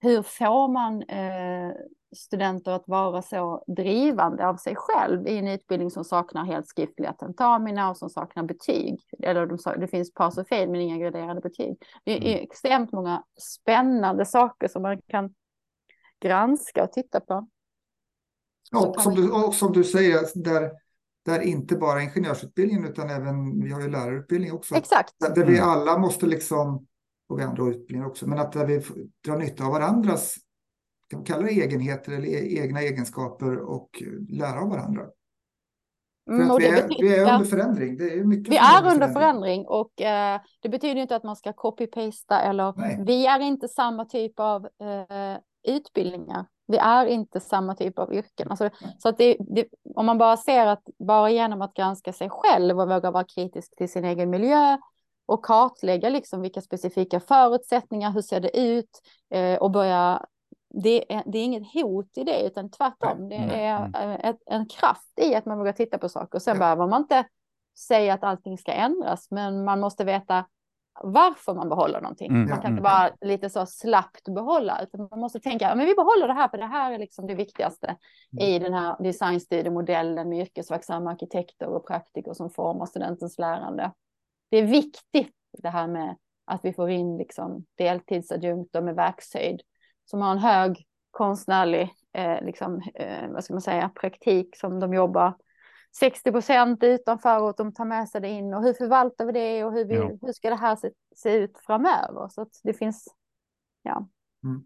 hur 0.00 0.22
får 0.22 0.68
man 0.68 1.02
eh, 1.02 1.72
studenter 2.16 2.72
att 2.72 2.88
vara 2.88 3.22
så 3.22 3.64
drivande 3.66 4.46
av 4.46 4.56
sig 4.56 4.74
själv 4.76 5.28
i 5.28 5.38
en 5.38 5.48
utbildning 5.48 5.90
som 5.90 6.04
saknar 6.04 6.44
helt 6.44 6.68
skriftliga 6.68 7.12
tentamina 7.12 7.90
och 7.90 7.96
som 7.96 8.10
saknar 8.10 8.42
betyg. 8.42 9.00
Eller 9.22 9.46
de, 9.46 9.58
det 9.80 9.88
finns 9.88 10.14
pass 10.14 10.38
och 10.38 10.48
fel 10.48 10.70
men 10.70 10.80
inga 10.80 10.98
graderade 10.98 11.40
betyg. 11.40 11.76
Det 12.04 12.12
är 12.12 12.32
mm. 12.32 12.44
extremt 12.44 12.92
många 12.92 13.24
spännande 13.40 14.26
saker 14.26 14.68
som 14.68 14.82
man 14.82 15.00
kan 15.08 15.34
granska 16.20 16.84
och 16.84 16.92
titta 16.92 17.20
på. 17.20 17.48
Och 18.72 19.00
som, 19.00 19.14
du, 19.14 19.30
och 19.30 19.54
som 19.54 19.72
du 19.72 19.84
säger, 19.84 20.42
där, 20.44 20.70
där 21.24 21.40
inte 21.40 21.76
bara 21.76 22.02
ingenjörsutbildningen 22.02 22.84
utan 22.84 23.10
även, 23.10 23.64
vi 23.64 23.72
har 23.72 23.80
ju 23.80 23.90
lärarutbildning 23.90 24.52
också. 24.52 24.74
Exakt. 24.74 25.14
Där, 25.18 25.34
där 25.34 25.44
vi 25.44 25.58
alla 25.58 25.98
måste 25.98 26.26
liksom 26.26 26.86
och 27.30 27.40
andra 27.40 27.68
utbildningar 27.68 28.06
också, 28.06 28.28
men 28.28 28.38
att 28.38 28.56
vi 28.56 28.82
drar 29.24 29.36
nytta 29.36 29.64
av 29.64 29.72
varandras 29.72 30.36
kan 31.10 31.24
kalla 31.24 31.42
det 31.42 31.50
egenheter 31.50 32.12
eller 32.12 32.28
e-, 32.28 32.62
egna 32.62 32.80
egenskaper 32.80 33.58
och 33.58 34.02
lära 34.28 34.60
av 34.60 34.68
varandra. 34.68 35.02
Mm, 36.30 36.56
vi, 36.58 36.66
är, 36.66 36.88
betyder, 36.88 37.02
vi, 37.02 37.14
är, 37.18 37.34
under 37.34 37.46
förändring. 37.46 37.96
Det 37.96 38.12
är 38.12 38.24
mycket 38.24 38.52
vi 38.52 38.56
är 38.56 38.78
under 38.78 38.92
förändring, 38.92 39.14
förändring 39.14 39.66
och 39.66 40.00
eh, 40.02 40.40
det 40.60 40.68
betyder 40.68 41.02
inte 41.02 41.16
att 41.16 41.24
man 41.24 41.36
ska 41.36 41.52
copy-pasta 41.52 42.40
eller 42.40 42.74
Nej. 42.76 43.02
vi 43.06 43.26
är 43.26 43.40
inte 43.40 43.68
samma 43.68 44.04
typ 44.04 44.40
av 44.40 44.64
eh, 44.64 45.38
utbildningar. 45.68 46.46
Vi 46.66 46.76
är 46.76 47.06
inte 47.06 47.40
samma 47.40 47.74
typ 47.74 47.98
av 47.98 48.14
yrken. 48.14 48.50
Alltså, 48.50 48.70
så 48.98 49.08
att 49.08 49.18
det, 49.18 49.36
det, 49.40 49.66
om 49.94 50.06
man 50.06 50.18
bara 50.18 50.36
ser 50.36 50.66
att 50.66 50.82
bara 50.98 51.30
genom 51.30 51.62
att 51.62 51.74
granska 51.74 52.12
sig 52.12 52.28
själv 52.30 52.80
och 52.80 52.88
våga 52.88 53.10
vara 53.10 53.24
kritisk 53.24 53.76
till 53.76 53.88
sin 53.88 54.04
egen 54.04 54.30
miljö 54.30 54.78
och 55.30 55.44
kartlägga 55.44 56.08
liksom 56.08 56.42
vilka 56.42 56.60
specifika 56.60 57.20
förutsättningar, 57.20 58.12
hur 58.12 58.22
ser 58.22 58.40
det 58.40 58.58
ut 58.58 59.00
eh, 59.30 59.58
och 59.58 59.70
börja 59.70 60.26
det 60.82 61.12
är, 61.14 61.22
det 61.26 61.38
är 61.38 61.44
inget 61.44 61.74
hot 61.74 62.18
i 62.18 62.24
det, 62.24 62.46
utan 62.46 62.70
tvärtom. 62.70 63.28
Det 63.28 63.36
är 63.36 64.20
ett, 64.24 64.38
en 64.46 64.66
kraft 64.66 65.18
i 65.20 65.34
att 65.34 65.46
man 65.46 65.58
vågar 65.58 65.72
titta 65.72 65.98
på 65.98 66.08
saker. 66.08 66.34
Och 66.34 66.42
sen 66.42 66.54
ja. 66.54 66.58
behöver 66.58 66.86
man 66.86 67.02
inte 67.02 67.24
säga 67.78 68.14
att 68.14 68.24
allting 68.24 68.58
ska 68.58 68.72
ändras, 68.72 69.30
men 69.30 69.64
man 69.64 69.80
måste 69.80 70.04
veta 70.04 70.44
varför 71.02 71.54
man 71.54 71.68
behåller 71.68 72.00
någonting. 72.00 72.30
Mm. 72.30 72.50
Man 72.50 72.60
kan 72.60 72.70
inte 72.70 72.82
bara 72.82 73.10
lite 73.20 73.50
så 73.50 73.66
slappt 73.66 74.28
behålla, 74.34 74.82
utan 74.82 75.08
man 75.10 75.20
måste 75.20 75.40
tänka, 75.40 75.74
men 75.74 75.86
vi 75.86 75.94
behåller 75.94 76.28
det 76.28 76.34
här, 76.34 76.48
för 76.48 76.58
det 76.58 76.66
här 76.66 76.92
är 76.92 76.98
liksom 76.98 77.26
det 77.26 77.34
viktigaste 77.34 77.96
mm. 78.32 78.44
i 78.44 78.58
den 78.58 78.74
här 78.74 78.96
designstudiemodellen 79.02 80.28
med 80.28 80.38
yrkesverksamma 80.38 81.10
arkitekter 81.10 81.66
och 81.66 81.86
praktiker 81.86 82.32
som 82.32 82.50
formar 82.50 82.86
studentens 82.86 83.38
lärande 83.38 83.92
det 84.50 84.56
är 84.56 84.66
viktigt 84.66 85.34
det 85.58 85.68
här 85.68 85.86
med 85.86 86.16
att 86.44 86.64
vi 86.64 86.72
får 86.72 86.90
in 86.90 87.18
liksom 87.18 87.64
deltidsadjunkter 87.74 88.82
med 88.82 88.94
verkshöjd 88.94 89.62
som 90.04 90.20
har 90.20 90.32
en 90.32 90.38
hög 90.38 90.86
konstnärlig 91.10 91.94
eh, 92.12 92.44
liksom, 92.44 92.82
eh, 92.94 93.28
vad 93.28 93.44
ska 93.44 93.54
man 93.54 93.60
säga, 93.60 93.88
praktik 93.88 94.56
som 94.56 94.80
de 94.80 94.94
jobbar 94.94 95.36
60 95.98 96.32
procent 96.32 96.82
utanför 96.82 97.42
och 97.42 97.54
de 97.56 97.74
tar 97.74 97.84
med 97.84 98.08
sig 98.08 98.20
det 98.20 98.28
in 98.28 98.54
och 98.54 98.62
hur 98.62 98.72
förvaltar 98.72 99.26
vi 99.26 99.32
det 99.32 99.64
och 99.64 99.72
hur, 99.72 99.84
vi, 99.84 99.94
ja. 99.94 100.10
hur 100.22 100.32
ska 100.32 100.50
det 100.50 100.56
här 100.56 100.76
se, 100.76 100.90
se, 101.16 101.34
ut 101.34 101.58
framöver 101.58 102.28
så 102.28 102.42
att 102.42 102.60
det 102.62 102.74
finns 102.74 103.14
ja. 103.82 104.08
Mm. 104.44 104.64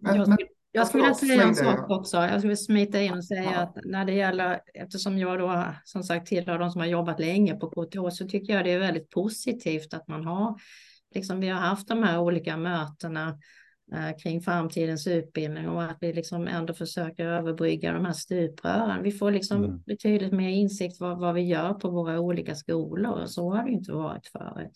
Jag, 0.00 0.26
skulle, 0.26 0.48
jag 0.72 0.86
skulle 0.86 1.02
vilja 1.02 1.14
säga 1.14 1.42
en 1.42 1.54
sak 1.54 1.90
också. 1.90 2.16
Jag 2.16 2.40
skulle 2.40 2.56
smita 2.56 3.00
in 3.00 3.12
och 3.14 3.24
säga 3.24 3.52
ja. 3.54 3.60
att 3.60 3.76
när 3.84 4.04
det 4.04 4.12
gäller, 4.12 4.60
eftersom 4.74 5.18
jag 5.18 5.38
då 5.38 5.64
som 5.84 6.02
sagt 6.02 6.26
tillhör 6.26 6.58
de 6.58 6.70
som 6.70 6.80
har 6.80 6.88
jobbat 6.88 7.20
länge 7.20 7.54
på 7.54 7.70
KTH, 7.70 8.08
så 8.10 8.28
tycker 8.28 8.52
jag 8.52 8.64
det 8.64 8.70
är 8.72 8.78
väldigt 8.78 9.10
positivt 9.10 9.94
att 9.94 10.08
man 10.08 10.24
har, 10.24 10.60
liksom 11.14 11.40
vi 11.40 11.48
har 11.48 11.60
haft 11.60 11.88
de 11.88 12.02
här 12.02 12.20
olika 12.20 12.56
mötena 12.56 13.38
eh, 13.94 14.16
kring 14.22 14.40
framtidens 14.40 15.06
utbildning 15.06 15.68
och 15.68 15.82
att 15.82 15.98
vi 16.00 16.12
liksom 16.12 16.48
ändå 16.48 16.74
försöker 16.74 17.24
överbrygga 17.26 17.92
de 17.92 18.04
här 18.04 18.12
stuprören. 18.12 19.02
Vi 19.02 19.12
får 19.12 19.30
liksom 19.30 19.64
mm. 19.64 19.82
betydligt 19.86 20.32
mer 20.32 20.48
insikt 20.48 21.00
vad, 21.00 21.18
vad 21.18 21.34
vi 21.34 21.42
gör 21.42 21.74
på 21.74 21.90
våra 21.90 22.20
olika 22.20 22.54
skolor 22.54 23.22
och 23.22 23.30
så 23.30 23.54
har 23.54 23.64
det 23.64 23.70
inte 23.70 23.92
varit 23.92 24.26
förut. 24.26 24.72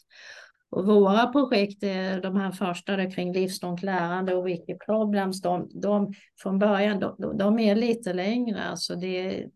Och 0.74 0.86
våra 0.86 1.26
projekt, 1.26 1.80
de 2.22 2.36
här 2.36 2.50
första 2.50 3.10
kring 3.10 3.32
livslångt 3.32 3.82
lärande 3.82 4.34
och 4.34 4.46
wiki 4.46 4.76
problems, 4.86 5.40
de, 5.40 5.68
de 5.74 6.12
från 6.42 6.58
början, 6.58 7.00
de, 7.00 7.36
de, 7.36 7.58
är 7.58 7.74
lite 7.74 8.12
längre. 8.12 8.64
Alltså 8.64 8.96
det, 8.96 9.46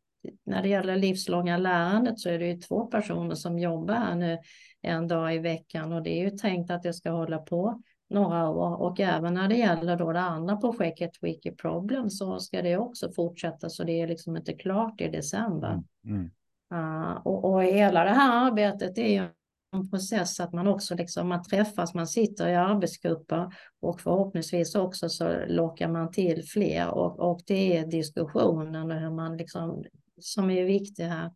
när 0.46 0.62
det 0.62 0.68
gäller 0.68 0.96
livslånga 0.96 1.56
lärandet 1.56 2.18
så 2.18 2.28
är 2.28 2.38
det 2.38 2.46
ju 2.46 2.60
två 2.60 2.86
personer 2.86 3.34
som 3.34 3.58
jobbar 3.58 3.94
här 3.94 4.14
nu 4.14 4.38
en 4.82 5.08
dag 5.08 5.34
i 5.34 5.38
veckan 5.38 5.92
och 5.92 6.02
det 6.02 6.10
är 6.10 6.24
ju 6.24 6.30
tänkt 6.30 6.70
att 6.70 6.82
det 6.82 6.92
ska 6.92 7.10
hålla 7.10 7.38
på 7.38 7.82
några 8.10 8.48
år 8.48 8.82
och 8.82 9.00
även 9.00 9.34
när 9.34 9.48
det 9.48 9.56
gäller 9.56 9.96
då 9.96 10.12
det 10.12 10.20
andra 10.20 10.56
projektet 10.56 11.22
Wiki 11.22 11.50
Problem 11.50 12.10
så 12.10 12.38
ska 12.38 12.62
det 12.62 12.76
också 12.76 13.12
fortsätta 13.12 13.68
så 13.68 13.84
det 13.84 14.00
är 14.00 14.08
liksom 14.08 14.36
inte 14.36 14.52
klart 14.52 15.00
i 15.00 15.08
december. 15.08 15.82
Mm. 16.04 16.16
Mm. 16.20 16.30
Uh, 16.74 17.26
och, 17.26 17.44
och 17.44 17.62
hela 17.62 18.04
det 18.04 18.10
här 18.10 18.46
arbetet 18.46 18.98
är 18.98 19.22
ju 19.22 19.28
en 19.72 19.90
process 19.90 20.40
att 20.40 20.52
man 20.52 20.68
också 20.68 20.94
liksom, 20.94 21.28
man 21.28 21.42
träffas, 21.42 21.94
man 21.94 22.06
sitter 22.06 22.48
i 22.48 22.54
arbetsgrupper 22.54 23.52
och 23.80 24.00
förhoppningsvis 24.00 24.74
också 24.74 25.08
så 25.08 25.46
lockar 25.46 25.88
man 25.88 26.10
till 26.10 26.42
fler 26.44 26.88
och, 26.88 27.20
och 27.20 27.40
det 27.46 27.76
är 27.76 27.86
diskussionen 27.86 28.90
och 28.90 29.00
hur 29.00 29.10
man 29.10 29.36
liksom, 29.36 29.84
som 30.20 30.50
är 30.50 30.64
viktig 30.64 31.04
här. 31.04 31.30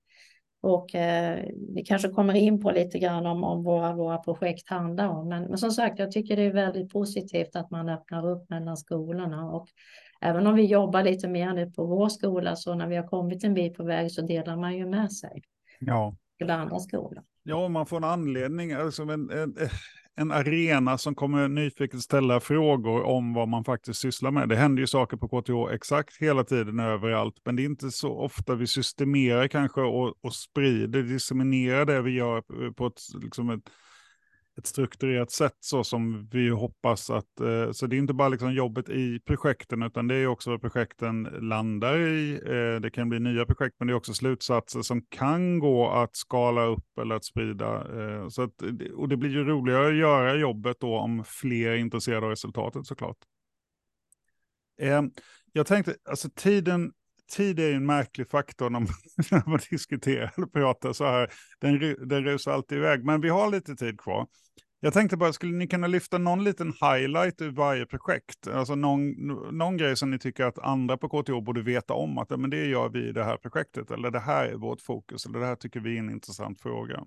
Och 0.61 0.95
eh, 0.95 1.45
vi 1.75 1.85
kanske 1.85 2.09
kommer 2.09 2.35
in 2.35 2.61
på 2.61 2.71
lite 2.71 2.99
grann 2.99 3.27
om, 3.27 3.45
om 3.45 3.63
våra, 3.63 3.93
våra 3.93 4.19
projekt 4.19 4.69
handlar 4.69 5.09
om. 5.09 5.29
Men, 5.29 5.43
men 5.43 5.59
som 5.59 5.71
sagt, 5.71 5.99
jag 5.99 6.11
tycker 6.11 6.37
det 6.37 6.43
är 6.43 6.53
väldigt 6.53 6.93
positivt 6.93 7.57
att 7.57 7.71
man 7.71 7.89
öppnar 7.89 8.29
upp 8.29 8.51
mellan 8.51 8.77
skolorna. 8.77 9.51
Och 9.51 9.69
även 10.21 10.47
om 10.47 10.55
vi 10.55 10.65
jobbar 10.65 11.03
lite 11.03 11.29
mer 11.29 11.53
nu 11.53 11.71
på 11.71 11.87
vår 11.87 12.09
skola 12.09 12.57
så 12.57 12.75
när 12.75 12.87
vi 12.87 12.97
har 12.97 13.09
kommit 13.09 13.45
en 13.45 13.55
bit 13.55 13.75
på 13.75 13.85
väg 13.85 14.13
så 14.13 14.23
delar 14.23 14.57
man 14.57 14.77
ju 14.77 14.87
med 14.87 15.13
sig. 15.13 15.43
Ja. 15.81 16.17
Till 16.39 16.51
andra 16.51 16.79
skolor. 16.79 17.23
Ja, 17.43 17.69
man 17.69 17.87
får 17.87 17.97
en 17.97 18.05
anledning, 18.05 18.73
alltså 18.73 19.03
en, 19.03 19.31
en, 19.31 19.57
en 20.17 20.33
arena 20.33 20.99
som 20.99 21.15
kommer 21.15 21.49
nyfiket 21.49 22.01
ställa 22.01 22.41
frågor 22.41 23.03
om 23.03 23.35
vad 23.35 23.49
man 23.49 23.65
faktiskt 23.65 24.01
sysslar 24.01 24.31
med. 24.31 24.49
Det 24.49 24.57
händer 24.57 24.81
ju 24.81 24.87
saker 24.87 25.17
på 25.17 25.29
KTH 25.29 25.75
exakt 25.75 26.17
hela 26.21 26.45
tiden 26.45 26.81
överallt, 26.81 27.35
men 27.45 27.57
det 27.57 27.63
är 27.63 27.65
inte 27.65 27.91
så 27.91 28.13
ofta 28.13 28.55
vi 28.55 28.67
systemerar 28.67 29.49
kanske 29.49 29.81
och, 29.81 30.15
och 30.21 30.35
sprider, 30.35 31.03
disseminerar 31.03 31.85
det 31.85 32.03
vi 32.03 32.11
gör 32.11 32.73
på 32.73 32.87
ett, 32.87 33.01
liksom 33.23 33.51
ett 33.51 33.63
ett 34.63 34.67
strukturerat 34.67 35.31
sätt 35.31 35.57
så 35.61 35.85
som 35.85 36.29
vi 36.33 36.49
hoppas 36.49 37.11
att, 37.11 37.41
eh, 37.41 37.73
så 37.73 37.87
det 37.87 37.97
är 37.97 37.99
inte 37.99 38.15
bara 38.15 38.29
liksom 38.29 38.55
jobbet 38.55 38.89
i 38.89 39.21
projekten 39.21 39.83
utan 39.83 40.09
det 40.09 40.15
är 40.15 40.27
också 40.27 40.51
vad 40.51 40.61
projekten 40.61 41.23
landar 41.23 41.99
i. 41.99 42.33
Eh, 42.33 42.81
det 42.81 42.91
kan 42.91 43.09
bli 43.09 43.21
nya 43.21 43.47
projekt 43.47 43.77
men 43.79 43.87
det 43.87 43.93
är 43.93 43.97
också 43.97 44.15
slutsatser 44.15 44.83
som 44.83 45.03
kan 45.03 45.59
gå 45.59 45.91
att 45.91 46.17
skala 46.17 46.65
upp 46.65 46.99
eller 46.99 47.15
att 47.15 47.25
sprida. 47.25 48.01
Eh, 48.01 48.29
så 48.29 48.43
att, 48.43 48.63
och 48.95 49.09
det 49.09 49.17
blir 49.17 49.31
ju 49.31 49.45
roligare 49.45 49.89
att 49.89 49.97
göra 49.97 50.35
jobbet 50.35 50.77
då 50.81 50.99
om 50.99 51.25
fler 51.25 51.71
är 51.71 51.77
intresserade 51.77 52.27
av 52.27 52.31
resultatet 52.31 52.87
såklart. 52.87 53.19
Eh, 54.81 55.03
jag 55.53 55.67
tänkte, 55.67 55.97
alltså 56.05 56.29
tiden 56.35 56.93
tid 57.33 57.61
är 57.61 57.75
en 57.75 57.87
märklig 57.87 58.31
faktor 58.31 58.71
när 58.71 58.81
man, 58.81 58.89
när 59.31 59.51
man 59.51 59.61
diskuterar 59.71 60.33
eller 60.37 60.47
pratar 60.47 60.93
så 60.93 61.05
här. 61.05 61.31
Den, 61.61 61.79
den 62.09 62.25
rusar 62.25 62.53
alltid 62.53 62.79
iväg, 62.79 63.05
men 63.05 63.21
vi 63.21 63.29
har 63.29 63.51
lite 63.51 63.77
tid 63.77 64.01
kvar. 64.01 64.27
Jag 64.85 64.93
tänkte 64.93 65.17
bara, 65.17 65.33
skulle 65.33 65.53
ni 65.53 65.67
kunna 65.67 65.87
lyfta 65.87 66.19
någon 66.19 66.45
liten 66.45 66.73
highlight 66.81 67.41
ur 67.41 67.51
varje 67.51 67.87
projekt? 67.87 68.49
Alltså 68.49 68.75
någon, 68.75 69.11
någon 69.59 69.77
grej 69.77 69.97
som 69.97 70.11
ni 70.11 70.19
tycker 70.19 70.45
att 70.45 70.59
andra 70.59 70.97
på 70.97 71.09
KTH 71.09 71.41
borde 71.41 71.63
veta 71.63 71.95
om, 71.95 72.19
att 72.19 72.41
men 72.41 72.51
det 72.51 72.67
gör 72.67 72.89
vi 72.89 73.09
i 73.09 73.13
det 73.13 73.25
här 73.25 73.37
projektet, 73.37 73.91
eller 73.91 74.11
det 74.11 74.21
här 74.21 74.45
är 74.45 74.55
vårt 74.55 74.81
fokus, 74.81 75.27
eller 75.27 75.39
det 75.39 75.47
här 75.47 75.57
tycker 75.57 75.81
vi 75.81 75.95
är 75.95 75.99
en 75.99 76.11
intressant 76.11 76.61
fråga. 76.61 77.05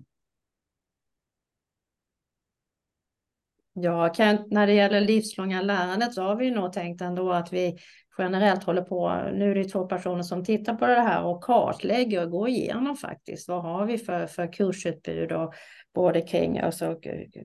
Ja, 3.72 4.14
när 4.50 4.66
det 4.66 4.72
gäller 4.72 5.00
livslånga 5.00 5.62
lärandet 5.62 6.14
så 6.14 6.22
har 6.22 6.36
vi 6.36 6.50
nog 6.50 6.72
tänkt 6.72 7.00
ändå 7.00 7.32
att 7.32 7.52
vi 7.52 7.78
generellt 8.18 8.64
håller 8.64 8.82
på, 8.82 9.30
nu 9.34 9.50
är 9.50 9.54
det 9.54 9.64
två 9.64 9.86
personer 9.86 10.22
som 10.22 10.44
tittar 10.44 10.74
på 10.74 10.86
det 10.86 11.00
här 11.00 11.24
och 11.24 11.44
kartlägger 11.44 12.22
och 12.22 12.30
går 12.30 12.48
igenom 12.48 12.96
faktiskt. 12.96 13.48
Vad 13.48 13.62
har 13.62 13.86
vi 13.86 13.98
för, 13.98 14.26
för 14.26 14.52
kursutbud 14.52 15.32
och 15.32 15.54
både 15.94 16.20
kring 16.20 16.58
alltså, 16.58 16.96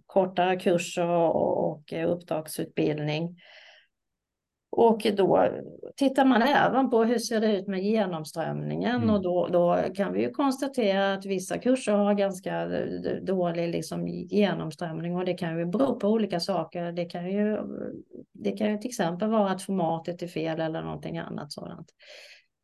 kortare 0.06 0.60
kurser 0.60 1.08
och, 1.08 1.70
och 1.70 1.94
uppdragsutbildning. 2.08 3.38
Och 4.72 5.08
då 5.18 5.50
tittar 5.96 6.26
man 6.26 6.42
även 6.42 6.90
på 6.90 7.04
hur 7.04 7.18
ser 7.18 7.42
det 7.42 7.58
ut 7.58 7.68
med 7.68 7.84
genomströmningen 7.84 8.96
mm. 8.96 9.10
och 9.10 9.22
då, 9.22 9.48
då 9.48 9.78
kan 9.96 10.14
vi 10.14 10.22
ju 10.22 10.30
konstatera 10.30 11.14
att 11.14 11.26
vissa 11.26 11.58
kurser 11.58 11.94
har 11.94 12.14
ganska 12.14 12.68
dålig 13.22 13.70
liksom, 13.70 14.08
genomströmning 14.08 15.16
och 15.16 15.26
det 15.26 15.34
kan 15.34 15.60
ju 15.60 15.66
bero 15.66 16.00
på 16.00 16.08
olika 16.08 16.40
saker. 16.40 16.92
Det 16.92 17.06
kan 17.06 17.32
ju, 17.32 17.58
det 18.34 18.52
kan 18.52 18.72
ju 18.72 18.78
till 18.78 18.90
exempel 18.90 19.30
vara 19.30 19.52
att 19.52 19.62
formatet 19.62 20.22
är 20.22 20.28
fel 20.28 20.60
eller 20.60 20.82
någonting 20.82 21.18
annat 21.18 21.52
sådant. 21.52 21.88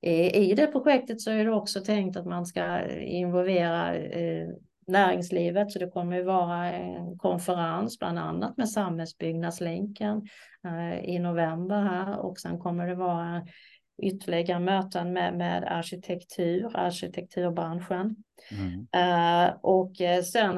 I, 0.02 0.54
det 0.54 0.68
projektet 0.68 1.22
så 1.22 1.32
är 1.32 1.46
det 1.46 1.52
också 1.52 1.82
tänkt 1.82 2.18
att 2.18 2.26
man 2.26 2.46
ska 2.46 2.88
involvera 3.00 3.96
eh, 3.96 4.48
näringslivet. 4.88 5.72
Så 5.72 5.80
det 5.80 5.90
kommer 5.90 6.18
ju 6.18 6.24
vara 6.24 6.72
en 6.72 7.18
konferens 7.18 8.00
bland 8.00 8.20
annat 8.20 8.58
med 8.58 8.70
Samhällsbyggnadslänken 8.70 10.28
eh, 10.66 11.00
i 11.10 11.20
november 11.20 11.82
här 11.82 12.20
och 12.20 12.40
sen 12.40 12.60
kommer 12.60 12.88
det 12.88 12.96
vara 12.96 13.42
ytterligare 14.04 14.60
möten 14.60 15.14
med, 15.14 15.38
med 15.38 15.64
arkitektur, 15.64 16.78
arkitekturbranschen. 16.78 18.16
Mm. 18.52 18.80
Uh, 18.80 19.56
och 19.62 20.02
eh, 20.02 20.24
sen 20.24 20.58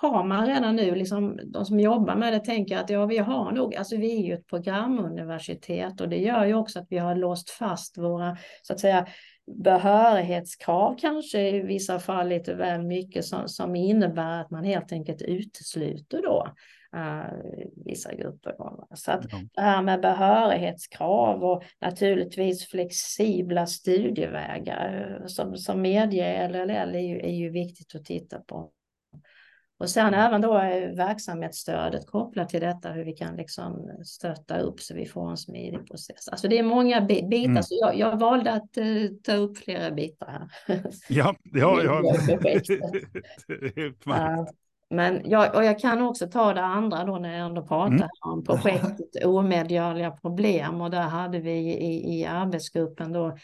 har 0.00 0.24
man 0.24 0.46
redan 0.46 0.76
nu, 0.76 0.94
liksom, 0.94 1.40
de 1.44 1.64
som 1.64 1.80
jobbar 1.80 2.16
med 2.16 2.32
det 2.32 2.40
tänker 2.40 2.78
att 2.78 2.90
ja, 2.90 3.06
vi 3.06 3.18
har 3.18 3.52
nog, 3.52 3.74
alltså 3.74 3.96
vi 3.96 4.18
är 4.18 4.26
ju 4.26 4.34
ett 4.34 4.46
programuniversitet 4.46 6.00
och 6.00 6.08
det 6.08 6.18
gör 6.18 6.44
ju 6.44 6.54
också 6.54 6.78
att 6.78 6.86
vi 6.90 6.98
har 6.98 7.14
låst 7.14 7.50
fast 7.50 7.98
våra, 7.98 8.36
så 8.62 8.72
att 8.72 8.80
säga, 8.80 9.06
behörighetskrav 9.46 10.96
kanske 10.98 11.40
i 11.40 11.60
vissa 11.60 11.98
fall 11.98 12.28
lite 12.28 12.54
väl 12.54 12.82
mycket 12.82 13.24
som, 13.24 13.48
som 13.48 13.76
innebär 13.76 14.40
att 14.40 14.50
man 14.50 14.64
helt 14.64 14.92
enkelt 14.92 15.22
utesluter 15.22 16.22
då 16.22 16.46
vissa 17.84 18.14
grupper. 18.14 18.54
Så 18.94 19.12
att 19.12 19.32
mm. 19.32 19.48
det 19.54 19.60
här 19.60 19.82
med 19.82 20.00
behörighetskrav 20.00 21.44
och 21.44 21.62
naturligtvis 21.80 22.66
flexibla 22.66 23.66
studievägar 23.66 25.18
eh, 25.20 25.26
som, 25.26 25.56
som 25.56 25.82
medger 25.82 26.48
LLL 26.48 26.94
är 26.94 27.00
ju, 27.00 27.20
är 27.20 27.34
ju 27.34 27.50
viktigt 27.50 27.94
att 27.94 28.04
titta 28.04 28.40
på. 28.40 28.72
Och 29.78 29.90
sen 29.90 30.14
även 30.14 30.40
då 30.40 30.52
verksamhetsstödet 30.96 32.06
kopplat 32.06 32.48
till 32.48 32.60
detta, 32.60 32.92
hur 32.92 33.04
vi 33.04 33.12
kan 33.12 33.36
liksom 33.36 33.90
stötta 34.04 34.58
upp 34.58 34.80
så 34.80 34.94
vi 34.94 35.06
får 35.06 35.30
en 35.30 35.36
smidig 35.36 35.86
process. 35.86 36.28
Alltså 36.28 36.48
det 36.48 36.58
är 36.58 36.62
många 36.62 37.00
bitar, 37.00 37.44
mm. 37.44 37.62
så 37.62 37.78
jag, 37.80 37.98
jag, 37.98 38.18
valde 38.18 38.52
att 38.52 38.78
uh, 38.78 39.10
ta 39.22 39.32
upp 39.32 39.58
flera 39.58 39.90
bitar 39.90 40.26
här. 40.26 40.48
Ja, 41.08 41.34
ja, 41.42 41.82
ja. 41.82 42.02
men 44.90 45.22
jag, 45.24 45.54
och 45.54 45.64
jag 45.64 45.78
kan 45.78 46.02
också 46.02 46.26
ta 46.26 46.54
det 46.54 46.64
andra 46.64 47.04
då 47.04 47.18
när 47.18 47.38
jag 47.38 47.46
ändå 47.46 47.62
pratar 47.62 47.94
mm. 47.94 48.08
om 48.20 48.44
projektet 48.44 49.24
omedgörliga 49.24 50.10
problem 50.10 50.80
och 50.80 50.90
där 50.90 51.02
hade 51.02 51.38
vi 51.38 51.58
i, 51.58 52.18
i 52.18 52.26
arbetsgruppen 52.26 53.12
då 53.12 53.36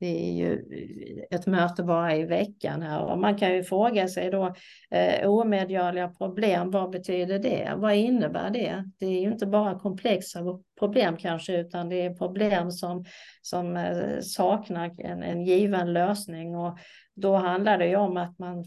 det 0.00 0.28
är 0.28 0.32
ju 0.32 0.52
eh, 0.52 1.36
ett 1.38 1.46
möte 1.46 1.82
bara 1.82 2.16
i 2.16 2.24
veckan 2.24 2.82
här 2.82 3.02
och 3.04 3.18
man 3.18 3.38
kan 3.38 3.54
ju 3.54 3.64
fråga 3.64 4.08
sig 4.08 4.30
då 4.30 4.54
eh, 4.90 5.28
omedgörliga 5.28 6.08
problem, 6.08 6.70
vad 6.70 6.90
betyder 6.90 7.38
det? 7.38 7.72
Vad 7.76 7.94
innebär 7.94 8.50
det? 8.50 8.84
Det 8.98 9.06
är 9.06 9.20
ju 9.20 9.32
inte 9.32 9.46
bara 9.46 9.78
komplexa 9.78 10.40
problem 10.78 11.16
kanske 11.16 11.60
utan 11.60 11.88
det 11.88 12.02
är 12.02 12.14
problem 12.14 12.70
som, 12.70 13.04
som 13.42 13.76
eh, 13.76 14.20
saknar 14.20 14.94
en, 14.98 15.22
en 15.22 15.42
given 15.42 15.92
lösning 15.92 16.56
och 16.56 16.78
då 17.14 17.36
handlar 17.36 17.78
det 17.78 17.86
ju 17.86 17.96
om 17.96 18.16
att 18.16 18.38
man 18.38 18.64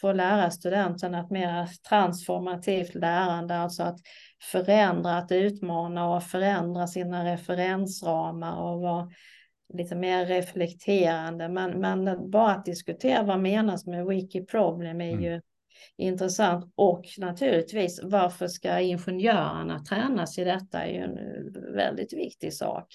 får 0.00 0.14
lära 0.14 0.50
studenterna 0.50 1.20
ett 1.20 1.30
mer 1.30 1.68
transformativt 1.88 2.94
lärande, 2.94 3.56
alltså 3.56 3.82
att 3.82 3.98
förändra, 4.52 5.16
att 5.18 5.32
utmana 5.32 6.08
och 6.08 6.22
förändra 6.22 6.86
sina 6.86 7.24
referensramar 7.24 8.56
och 8.62 8.80
vara 8.80 9.08
lite 9.72 9.94
mer 9.94 10.26
reflekterande. 10.26 11.48
Men, 11.48 11.70
men 11.80 12.30
bara 12.30 12.50
att 12.50 12.64
diskutera 12.64 13.22
vad 13.22 13.40
menas 13.40 13.86
med 13.86 14.06
wiki 14.06 14.44
problem 14.44 15.00
är 15.00 15.12
mm. 15.12 15.24
ju 15.24 15.40
intressant. 15.96 16.72
Och 16.74 17.04
naturligtvis, 17.18 18.00
varför 18.02 18.48
ska 18.48 18.80
ingenjörerna 18.80 19.78
tränas 19.78 20.38
i 20.38 20.44
detta 20.44 20.82
är 20.82 20.92
ju 20.92 20.98
en 20.98 21.18
väldigt 21.74 22.12
viktig 22.12 22.54
sak. 22.54 22.86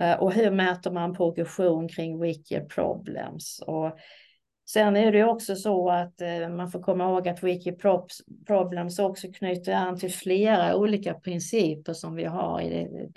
Eh, 0.00 0.20
och 0.20 0.32
hur 0.32 0.50
mäter 0.50 0.90
man 0.90 1.14
progression 1.14 1.88
kring 1.88 2.20
wiki 2.20 2.60
problems? 2.60 3.62
Och 3.66 3.98
Sen 4.70 4.96
är 4.96 5.12
det 5.12 5.24
också 5.24 5.56
så 5.56 5.90
att 5.90 6.20
eh, 6.20 6.48
man 6.48 6.70
får 6.70 6.82
komma 6.82 7.04
ihåg 7.04 7.28
att 7.28 7.42
Wiki 7.42 7.76
Problems 8.46 8.98
också 8.98 9.32
knyter 9.32 9.72
an 9.72 9.98
till 9.98 10.12
flera 10.12 10.76
olika 10.76 11.14
principer 11.14 11.92
som 11.92 12.14
vi 12.14 12.24
har 12.24 12.60
i, 12.60 12.74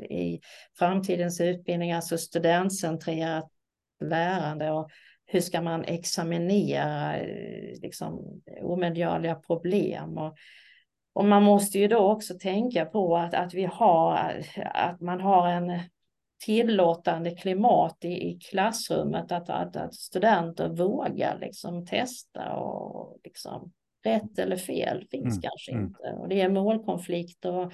i 0.10 0.42
framtidens 0.80 1.42
utbildning, 1.42 1.92
alltså 1.92 2.18
studentcentrerat 2.18 3.50
lärande 4.04 4.72
och 4.72 4.90
hur 5.26 5.42
ska 5.42 5.62
man 5.62 5.84
examinera 5.84 7.18
eh, 7.18 7.82
liksom, 7.82 8.42
omedgörliga 8.62 9.36
problem. 9.36 10.18
Och, 10.18 10.36
och 11.14 11.26
man 11.26 11.44
måste 11.44 11.80
ju 11.80 11.88
då 11.88 12.12
också 12.12 12.34
tänka 12.34 12.86
på 12.86 13.18
att, 13.18 13.34
att 13.34 13.54
vi 13.54 13.66
har, 13.66 14.44
att 14.74 15.02
man 15.02 15.22
har 15.22 15.48
en 15.48 15.80
tillåtande 16.46 17.32
klimat 17.32 17.98
i, 18.02 18.08
i 18.08 18.40
klassrummet, 18.40 19.32
att, 19.32 19.50
att, 19.50 19.76
att 19.76 19.96
studenter 19.96 20.70
vågar 20.70 21.40
liksom 21.40 21.86
testa 21.86 22.54
och 22.54 23.20
liksom 23.24 23.72
rätt 24.04 24.40
eller 24.40 24.56
fel 24.56 25.08
finns 25.12 25.34
mm. 25.34 25.42
kanske 25.42 25.72
mm. 25.72 25.84
inte. 25.84 26.18
Och 26.20 26.30
det 26.30 26.42
är 26.42 26.50
målkonflikter 26.50 27.54
och 27.54 27.74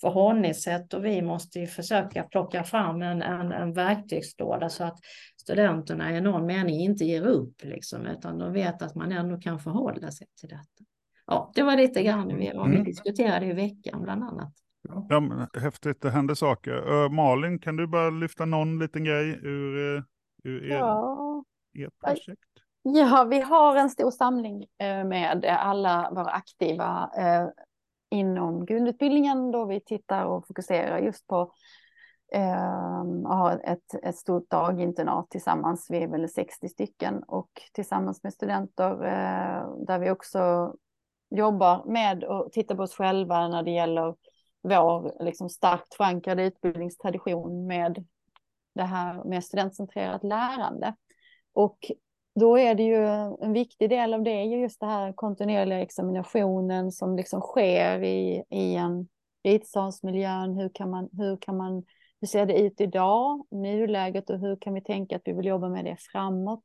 förhållningssätt 0.00 0.94
och 0.94 1.04
vi 1.04 1.22
måste 1.22 1.60
ju 1.60 1.66
försöka 1.66 2.22
plocka 2.22 2.64
fram 2.64 3.02
en, 3.02 3.22
en, 3.22 3.52
en 3.52 3.72
verktygslåda 3.72 4.68
så 4.68 4.84
att 4.84 4.98
studenterna 5.40 6.16
i 6.16 6.20
någon 6.20 6.46
mening 6.46 6.80
inte 6.80 7.04
ger 7.04 7.26
upp, 7.26 7.64
liksom, 7.64 8.06
utan 8.06 8.38
de 8.38 8.52
vet 8.52 8.82
att 8.82 8.94
man 8.94 9.12
ändå 9.12 9.40
kan 9.40 9.60
förhålla 9.60 10.10
sig 10.10 10.26
till 10.40 10.48
detta. 10.48 10.84
Ja, 11.26 11.52
det 11.54 11.62
var 11.62 11.76
lite 11.76 12.02
grann 12.02 12.28
vad 12.28 12.70
vi 12.70 12.76
mm. 12.76 12.84
diskuterade 12.84 13.46
i 13.46 13.52
veckan 13.52 14.02
bland 14.02 14.24
annat. 14.24 14.52
Ja, 14.82 15.20
men, 15.20 15.46
häftigt, 15.62 16.00
det 16.00 16.10
händer 16.10 16.34
saker. 16.34 16.92
Uh, 16.92 17.10
Malin, 17.10 17.58
kan 17.58 17.76
du 17.76 17.86
bara 17.86 18.10
lyfta 18.10 18.44
någon 18.44 18.78
liten 18.78 19.04
grej 19.04 19.28
ur, 19.42 19.96
uh, 19.96 20.02
ur 20.44 20.64
er, 20.64 20.78
ja. 20.78 21.44
ert 21.78 21.98
projekt? 22.04 22.40
Ja, 22.82 23.24
vi 23.24 23.40
har 23.40 23.76
en 23.76 23.90
stor 23.90 24.10
samling 24.10 24.56
uh, 24.62 25.08
med 25.08 25.44
alla 25.44 26.10
våra 26.10 26.30
aktiva 26.30 27.10
inom 28.10 28.66
grundutbildningen 28.66 29.50
då 29.50 29.64
vi 29.64 29.80
tittar 29.80 30.24
och 30.24 30.46
fokuserar 30.46 30.98
just 30.98 31.26
på 31.26 31.52
eh, 32.32 33.04
ha 33.24 33.52
ett, 33.52 33.94
ett 34.02 34.16
stort 34.16 34.50
daginternat 34.50 35.30
tillsammans. 35.30 35.86
Vi 35.90 36.02
är 36.02 36.08
väl 36.08 36.28
60 36.28 36.68
stycken 36.68 37.22
och 37.22 37.50
tillsammans 37.72 38.22
med 38.22 38.32
studenter 38.32 38.90
eh, 38.90 39.84
där 39.86 39.98
vi 39.98 40.10
också 40.10 40.74
jobbar 41.30 41.84
med 41.86 42.24
och 42.24 42.52
tittar 42.52 42.74
på 42.74 42.82
oss 42.82 42.94
själva 42.94 43.48
när 43.48 43.62
det 43.62 43.70
gäller 43.70 44.14
vår 44.62 45.24
liksom, 45.24 45.48
starkt 45.48 45.94
förankrade 45.94 46.42
utbildningstradition 46.42 47.66
med 47.66 48.04
det 48.74 48.82
här 48.82 49.24
med 49.24 49.44
studentcentrerat 49.44 50.24
lärande. 50.24 50.94
Och 51.52 51.78
då 52.34 52.58
är 52.58 52.74
det 52.74 52.82
ju 52.82 53.06
en 53.40 53.52
viktig 53.52 53.90
del 53.90 54.14
av 54.14 54.22
det 54.22 54.30
är 54.30 54.44
ju 54.44 54.60
just 54.60 54.80
det 54.80 54.86
här 54.86 55.12
kontinuerliga 55.12 55.80
examinationen 55.80 56.92
som 56.92 57.16
liksom 57.16 57.40
sker 57.40 58.02
i, 58.02 58.44
i 58.50 58.74
en 58.74 59.08
ritsalsmiljön. 59.42 60.54
Hur 60.54 60.70
kan 60.74 60.90
man, 60.90 61.08
hur 61.12 61.36
kan 61.36 61.56
man, 61.56 61.84
hur 62.20 62.28
ser 62.28 62.46
det 62.46 62.60
ut 62.60 62.80
idag, 62.80 63.46
nuläget 63.50 64.30
och 64.30 64.38
hur 64.38 64.56
kan 64.56 64.74
vi 64.74 64.80
tänka 64.80 65.16
att 65.16 65.22
vi 65.24 65.32
vill 65.32 65.46
jobba 65.46 65.68
med 65.68 65.84
det 65.84 65.96
framåt? 66.12 66.64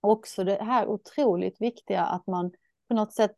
Också 0.00 0.44
det 0.44 0.62
här 0.62 0.86
otroligt 0.86 1.60
viktiga 1.60 2.04
att 2.04 2.26
man 2.26 2.50
på 2.88 2.94
något 2.94 3.12
sätt 3.12 3.36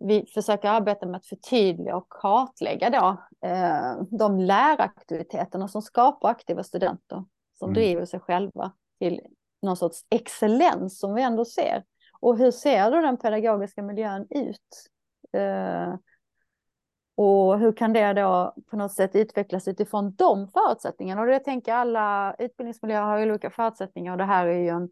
vi 0.00 0.26
försöker 0.34 0.68
arbeta 0.68 1.06
med 1.06 1.16
att 1.16 1.26
förtydliga 1.26 1.96
och 1.96 2.08
kartlägga 2.08 2.90
då, 2.90 3.16
eh, 3.48 4.02
de 4.10 4.40
läraktiviteterna 4.40 5.68
som 5.68 5.82
skapar 5.82 6.28
aktiva 6.28 6.62
studenter 6.62 7.24
som 7.54 7.70
mm. 7.70 7.74
driver 7.74 8.04
sig 8.04 8.20
själva 8.20 8.72
till 8.98 9.20
någon 9.62 9.76
sorts 9.76 10.06
excellens 10.10 10.98
som 10.98 11.14
vi 11.14 11.22
ändå 11.22 11.44
ser. 11.44 11.84
Och 12.20 12.38
hur 12.38 12.50
ser 12.50 12.90
då 12.90 13.00
den 13.00 13.16
pedagogiska 13.16 13.82
miljön 13.82 14.26
ut? 14.30 14.88
Eh, 15.32 15.94
och 17.14 17.58
hur 17.58 17.72
kan 17.72 17.92
det 17.92 18.12
då 18.12 18.54
på 18.70 18.76
något 18.76 18.92
sätt 18.92 19.16
utvecklas 19.16 19.68
utifrån 19.68 20.14
de 20.14 20.48
förutsättningarna? 20.48 21.20
Och 21.20 21.26
det 21.26 21.38
tänker 21.38 21.74
alla 21.74 22.34
utbildningsmiljöer 22.38 23.02
har 23.02 23.30
olika 23.30 23.50
förutsättningar 23.50 24.12
och 24.12 24.18
det 24.18 24.24
här 24.24 24.46
är 24.46 24.58
ju 24.58 24.68
en 24.68 24.88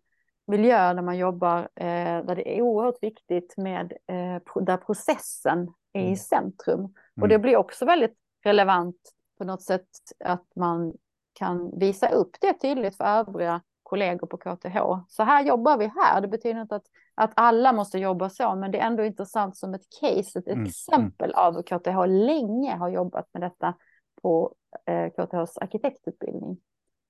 miljö 0.51 0.95
där 0.95 1.03
man 1.03 1.19
jobbar 1.19 1.59
eh, 1.75 2.25
där 2.25 2.37
det 2.37 2.59
är 2.59 2.63
oerhört 2.63 3.03
viktigt 3.03 3.55
med 3.57 3.93
eh, 4.07 4.63
där 4.63 4.77
processen 4.77 5.73
är 5.93 6.01
i 6.01 6.05
mm. 6.05 6.17
centrum. 6.17 6.81
Mm. 6.81 6.95
Och 7.21 7.29
det 7.29 7.39
blir 7.39 7.57
också 7.57 7.85
väldigt 7.85 8.17
relevant 8.45 8.97
på 9.39 9.45
något 9.45 9.63
sätt 9.63 9.89
att 10.25 10.47
man 10.57 10.93
kan 11.33 11.79
visa 11.79 12.09
upp 12.09 12.37
det 12.41 12.53
tydligt 12.53 12.97
för 12.97 13.05
övriga 13.05 13.63
kollegor 13.83 14.27
på 14.27 14.37
KTH. 14.37 14.79
Så 15.09 15.23
här 15.23 15.45
jobbar 15.45 15.79
vi 15.79 15.87
här. 15.87 16.21
Det 16.21 16.29
betyder 16.29 16.61
inte 16.61 16.77
att, 16.77 16.87
att 17.15 17.33
alla 17.37 17.73
måste 17.73 17.99
jobba 17.99 18.31
så, 18.31 18.55
men 18.55 18.71
det 18.71 18.79
är 18.79 18.87
ändå 18.87 19.05
intressant 19.05 19.57
som 19.57 19.75
ett 19.75 19.87
case, 20.01 20.39
ett 20.39 20.49
mm. 20.49 20.65
exempel 20.65 21.33
av 21.33 21.55
hur 21.55 21.63
KTH 21.63 22.07
länge 22.07 22.77
har 22.77 22.89
jobbat 22.89 23.29
med 23.33 23.43
detta 23.43 23.75
på 24.23 24.55
eh, 24.87 25.11
KTHs 25.11 25.59
arkitektutbildning. 25.59 26.59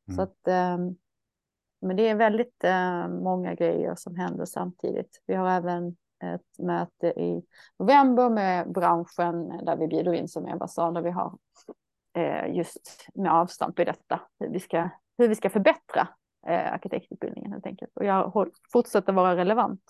Mm. 0.08 0.16
Så 0.16 0.22
att, 0.22 0.48
eh, 0.48 0.78
men 1.80 1.96
det 1.96 2.08
är 2.08 2.14
väldigt 2.14 2.64
eh, 2.64 3.08
många 3.08 3.54
grejer 3.54 3.94
som 3.94 4.16
händer 4.16 4.44
samtidigt. 4.44 5.22
Vi 5.26 5.34
har 5.34 5.50
även 5.50 5.96
ett 6.24 6.58
möte 6.58 7.06
i 7.06 7.42
november 7.78 8.30
med 8.30 8.72
branschen 8.72 9.48
där 9.64 9.76
vi 9.76 9.88
bjuder 9.88 10.12
in, 10.12 10.28
som 10.28 10.68
sa, 10.68 10.90
där 10.90 11.02
vi 11.02 11.10
har 11.10 11.38
eh, 12.16 12.56
just 12.56 13.06
med 13.14 13.32
avstamp 13.32 13.78
i 13.78 13.84
detta, 13.84 14.20
hur 14.40 14.48
vi 14.48 14.60
ska, 14.60 14.88
hur 15.18 15.28
vi 15.28 15.34
ska 15.34 15.50
förbättra 15.50 16.08
eh, 16.46 16.72
arkitektutbildningen 16.72 17.52
helt 17.52 17.66
enkelt. 17.66 17.90
Och 17.94 18.04
jag 18.04 18.48
fortsätter 18.72 19.12
vara 19.12 19.36
relevant. 19.36 19.82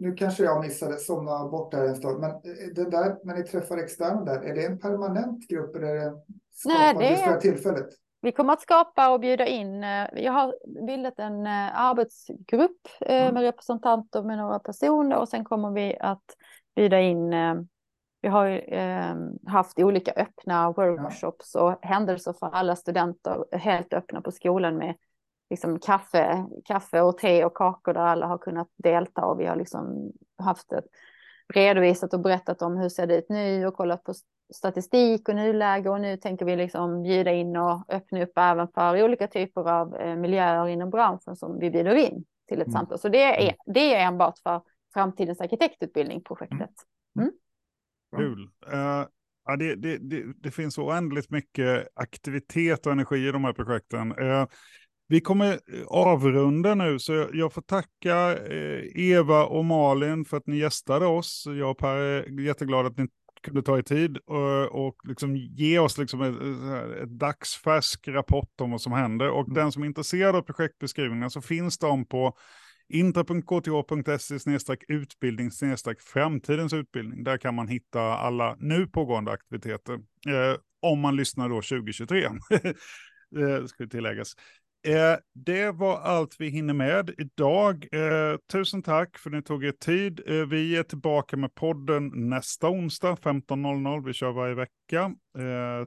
Nu 0.00 0.14
kanske 0.14 0.44
jag 0.44 0.60
missade, 0.60 0.98
somna 0.98 1.48
bort 1.48 1.72
där 1.72 1.88
en 1.88 1.96
stund, 1.96 2.20
men 2.20 2.30
eh, 2.30 2.74
det 2.74 2.90
där 2.90 3.18
när 3.24 3.34
ni 3.34 3.42
träffar 3.42 3.78
externa 3.78 4.24
där, 4.24 4.40
är 4.40 4.54
det 4.54 4.66
en 4.66 4.78
permanent 4.78 5.48
grupp 5.48 5.76
eller 5.76 5.86
är 5.86 5.94
det 5.94 6.22
Nej, 6.64 6.94
det 6.98 7.22
är... 7.22 7.40
tillfället? 7.40 7.88
Vi 8.22 8.32
kommer 8.32 8.52
att 8.52 8.60
skapa 8.60 9.10
och 9.10 9.20
bjuda 9.20 9.46
in, 9.46 9.84
eh, 9.84 10.08
jag 10.14 10.32
har 10.32 10.54
bildat 10.86 11.18
en 11.18 11.46
eh, 11.46 11.80
arbetsgrupp 11.80 12.88
mm. 13.00 13.34
med 13.34 13.42
representanter 13.42 14.22
med 14.22 14.38
några 14.38 14.58
personer 14.58 15.16
och 15.16 15.28
sen 15.28 15.44
kommer 15.44 15.70
vi 15.70 15.96
att 16.00 16.36
bjuda 16.74 17.00
in 17.00 17.34
vi 18.22 18.28
har 18.28 18.74
eh, 18.74 19.14
haft 19.46 19.78
olika 19.78 20.12
öppna 20.12 20.72
workshops 20.72 21.54
och 21.54 21.78
händelser 21.82 22.32
för 22.32 22.46
alla 22.46 22.76
studenter 22.76 23.44
helt 23.52 23.92
öppna 23.92 24.20
på 24.20 24.30
skolan 24.32 24.76
med 24.76 24.94
liksom 25.50 25.78
kaffe, 25.78 26.46
kaffe 26.64 27.00
och 27.00 27.18
te 27.18 27.44
och 27.44 27.56
kakor 27.56 27.92
där 27.92 28.00
alla 28.00 28.26
har 28.26 28.38
kunnat 28.38 28.68
delta 28.76 29.24
och 29.24 29.40
vi 29.40 29.46
har 29.46 29.56
liksom 29.56 30.12
haft 30.38 30.72
ett 30.72 30.84
redovisat 31.54 32.14
och 32.14 32.20
berättat 32.20 32.62
om 32.62 32.76
hur 32.76 32.88
ser 32.88 33.06
det 33.06 33.18
ut 33.18 33.28
nu 33.28 33.66
och 33.66 33.74
kollat 33.74 34.04
på 34.04 34.14
statistik 34.52 35.28
och 35.28 35.34
nuläge 35.34 35.90
och 35.90 36.00
nu 36.00 36.16
tänker 36.16 36.44
vi 36.44 36.56
liksom 36.56 37.02
bjuda 37.02 37.32
in 37.32 37.56
och 37.56 37.84
öppna 37.88 38.22
upp 38.22 38.32
även 38.38 38.68
för 38.68 39.04
olika 39.04 39.26
typer 39.26 39.70
av 39.70 39.96
eh, 39.96 40.16
miljöer 40.16 40.68
inom 40.68 40.90
branschen 40.90 41.36
som 41.36 41.58
vi 41.58 41.70
bjuder 41.70 41.94
in 41.94 42.24
till 42.48 42.60
ett 42.60 42.66
mm. 42.66 42.72
samtal. 42.72 42.98
Så 42.98 43.08
det 43.08 43.22
är, 43.22 43.42
mm. 43.42 43.54
det 43.66 43.94
är 43.94 44.06
enbart 44.06 44.38
för 44.38 44.62
framtidens 44.94 45.40
arkitektutbildning 45.40 46.22
projektet. 46.22 46.70
Mm. 47.16 47.28
mm. 47.28 47.32
Kul. 48.16 48.42
Uh, 48.72 49.06
ja, 49.44 49.56
det, 49.58 49.74
det, 49.74 49.98
det, 49.98 50.24
det, 50.36 50.50
finns 50.50 50.78
oändligt 50.78 51.30
mycket 51.30 51.88
aktivitet 51.94 52.86
och 52.86 52.92
energi 52.92 53.28
i 53.28 53.32
de 53.32 53.44
här 53.44 53.52
projekten. 53.52 54.18
Uh, 54.18 54.46
vi 55.08 55.20
kommer 55.20 55.58
avrunda 55.86 56.74
nu, 56.74 56.98
så 56.98 57.28
jag 57.32 57.52
får 57.52 57.62
tacka 57.62 58.38
Eva 58.94 59.44
och 59.44 59.64
Malin 59.64 60.24
för 60.24 60.36
att 60.36 60.46
ni 60.46 60.56
gästade 60.56 61.06
oss. 61.06 61.44
Jag 61.46 61.70
och 61.70 61.78
Per 61.78 61.96
är 61.96 62.40
jätteglada 62.40 62.88
att 62.88 62.98
ni 62.98 63.08
kunde 63.42 63.62
ta 63.62 63.78
er 63.78 63.82
tid 63.82 64.16
och, 64.16 64.86
och 64.86 64.96
liksom 65.04 65.36
ge 65.36 65.78
oss 65.78 65.98
liksom 65.98 66.22
ett, 66.22 67.02
ett 67.02 67.18
dagsfärsk 67.18 68.08
rapport 68.08 68.60
om 68.60 68.70
vad 68.70 68.80
som 68.80 68.92
händer. 68.92 69.30
Och 69.30 69.48
mm. 69.48 69.54
den 69.54 69.72
som 69.72 69.82
är 69.82 69.86
intresserad 69.86 70.36
av 70.36 70.42
projektbeskrivningar 70.42 71.28
så 71.28 71.40
finns 71.40 71.78
de 71.78 72.04
på 72.04 72.36
intra.kth.se 72.88 74.38
utbildning 74.88 75.50
framtidens 76.12 76.72
utbildning. 76.72 77.24
Där 77.24 77.38
kan 77.38 77.54
man 77.54 77.68
hitta 77.68 78.00
alla 78.00 78.56
nu 78.58 78.86
pågående 78.86 79.32
aktiviteter. 79.32 79.94
Eh, 80.28 80.56
om 80.82 81.00
man 81.00 81.16
lyssnar 81.16 81.48
då 81.48 81.54
2023, 81.54 82.24
eh, 82.24 83.66
ska 83.66 83.86
tilläggas. 83.86 84.36
Eh, 84.84 85.16
det 85.32 85.70
var 85.70 85.98
allt 85.98 86.36
vi 86.38 86.48
hinner 86.48 86.74
med 86.74 87.10
idag. 87.18 87.88
Eh, 87.92 88.38
tusen 88.52 88.82
tack 88.82 89.18
för 89.18 89.30
att 89.30 89.34
ni 89.34 89.42
tog 89.42 89.64
er 89.64 89.72
tid. 89.72 90.20
Eh, 90.26 90.46
vi 90.46 90.76
är 90.76 90.82
tillbaka 90.82 91.36
med 91.36 91.54
podden 91.54 92.10
nästa 92.14 92.68
onsdag 92.68 93.16
15.00. 93.16 94.04
Vi 94.04 94.12
kör 94.12 94.32
varje 94.32 94.54
vecka. 94.54 95.14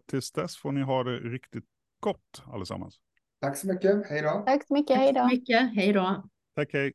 Tills 0.10 0.31
dess 0.31 0.58
får 0.58 0.71
ni 0.71 0.81
ha 0.81 1.03
det 1.03 1.17
riktigt 1.17 1.63
gott 1.99 2.43
allesammans. 2.45 2.95
Tack 3.41 3.58
så 3.58 3.67
mycket. 3.67 4.10
Hej 4.10 4.21
då. 4.21 4.43
Tack 4.45 4.67
så 4.67 4.73
mycket. 4.73 4.97
Hej 4.97 5.13
då. 5.13 5.19
Tack 5.19 5.29
så 5.29 5.36
mycket. 5.36 5.75
Hej 5.75 5.93
då. 5.93 6.23
Tack, 6.55 6.73
hej. 6.73 6.93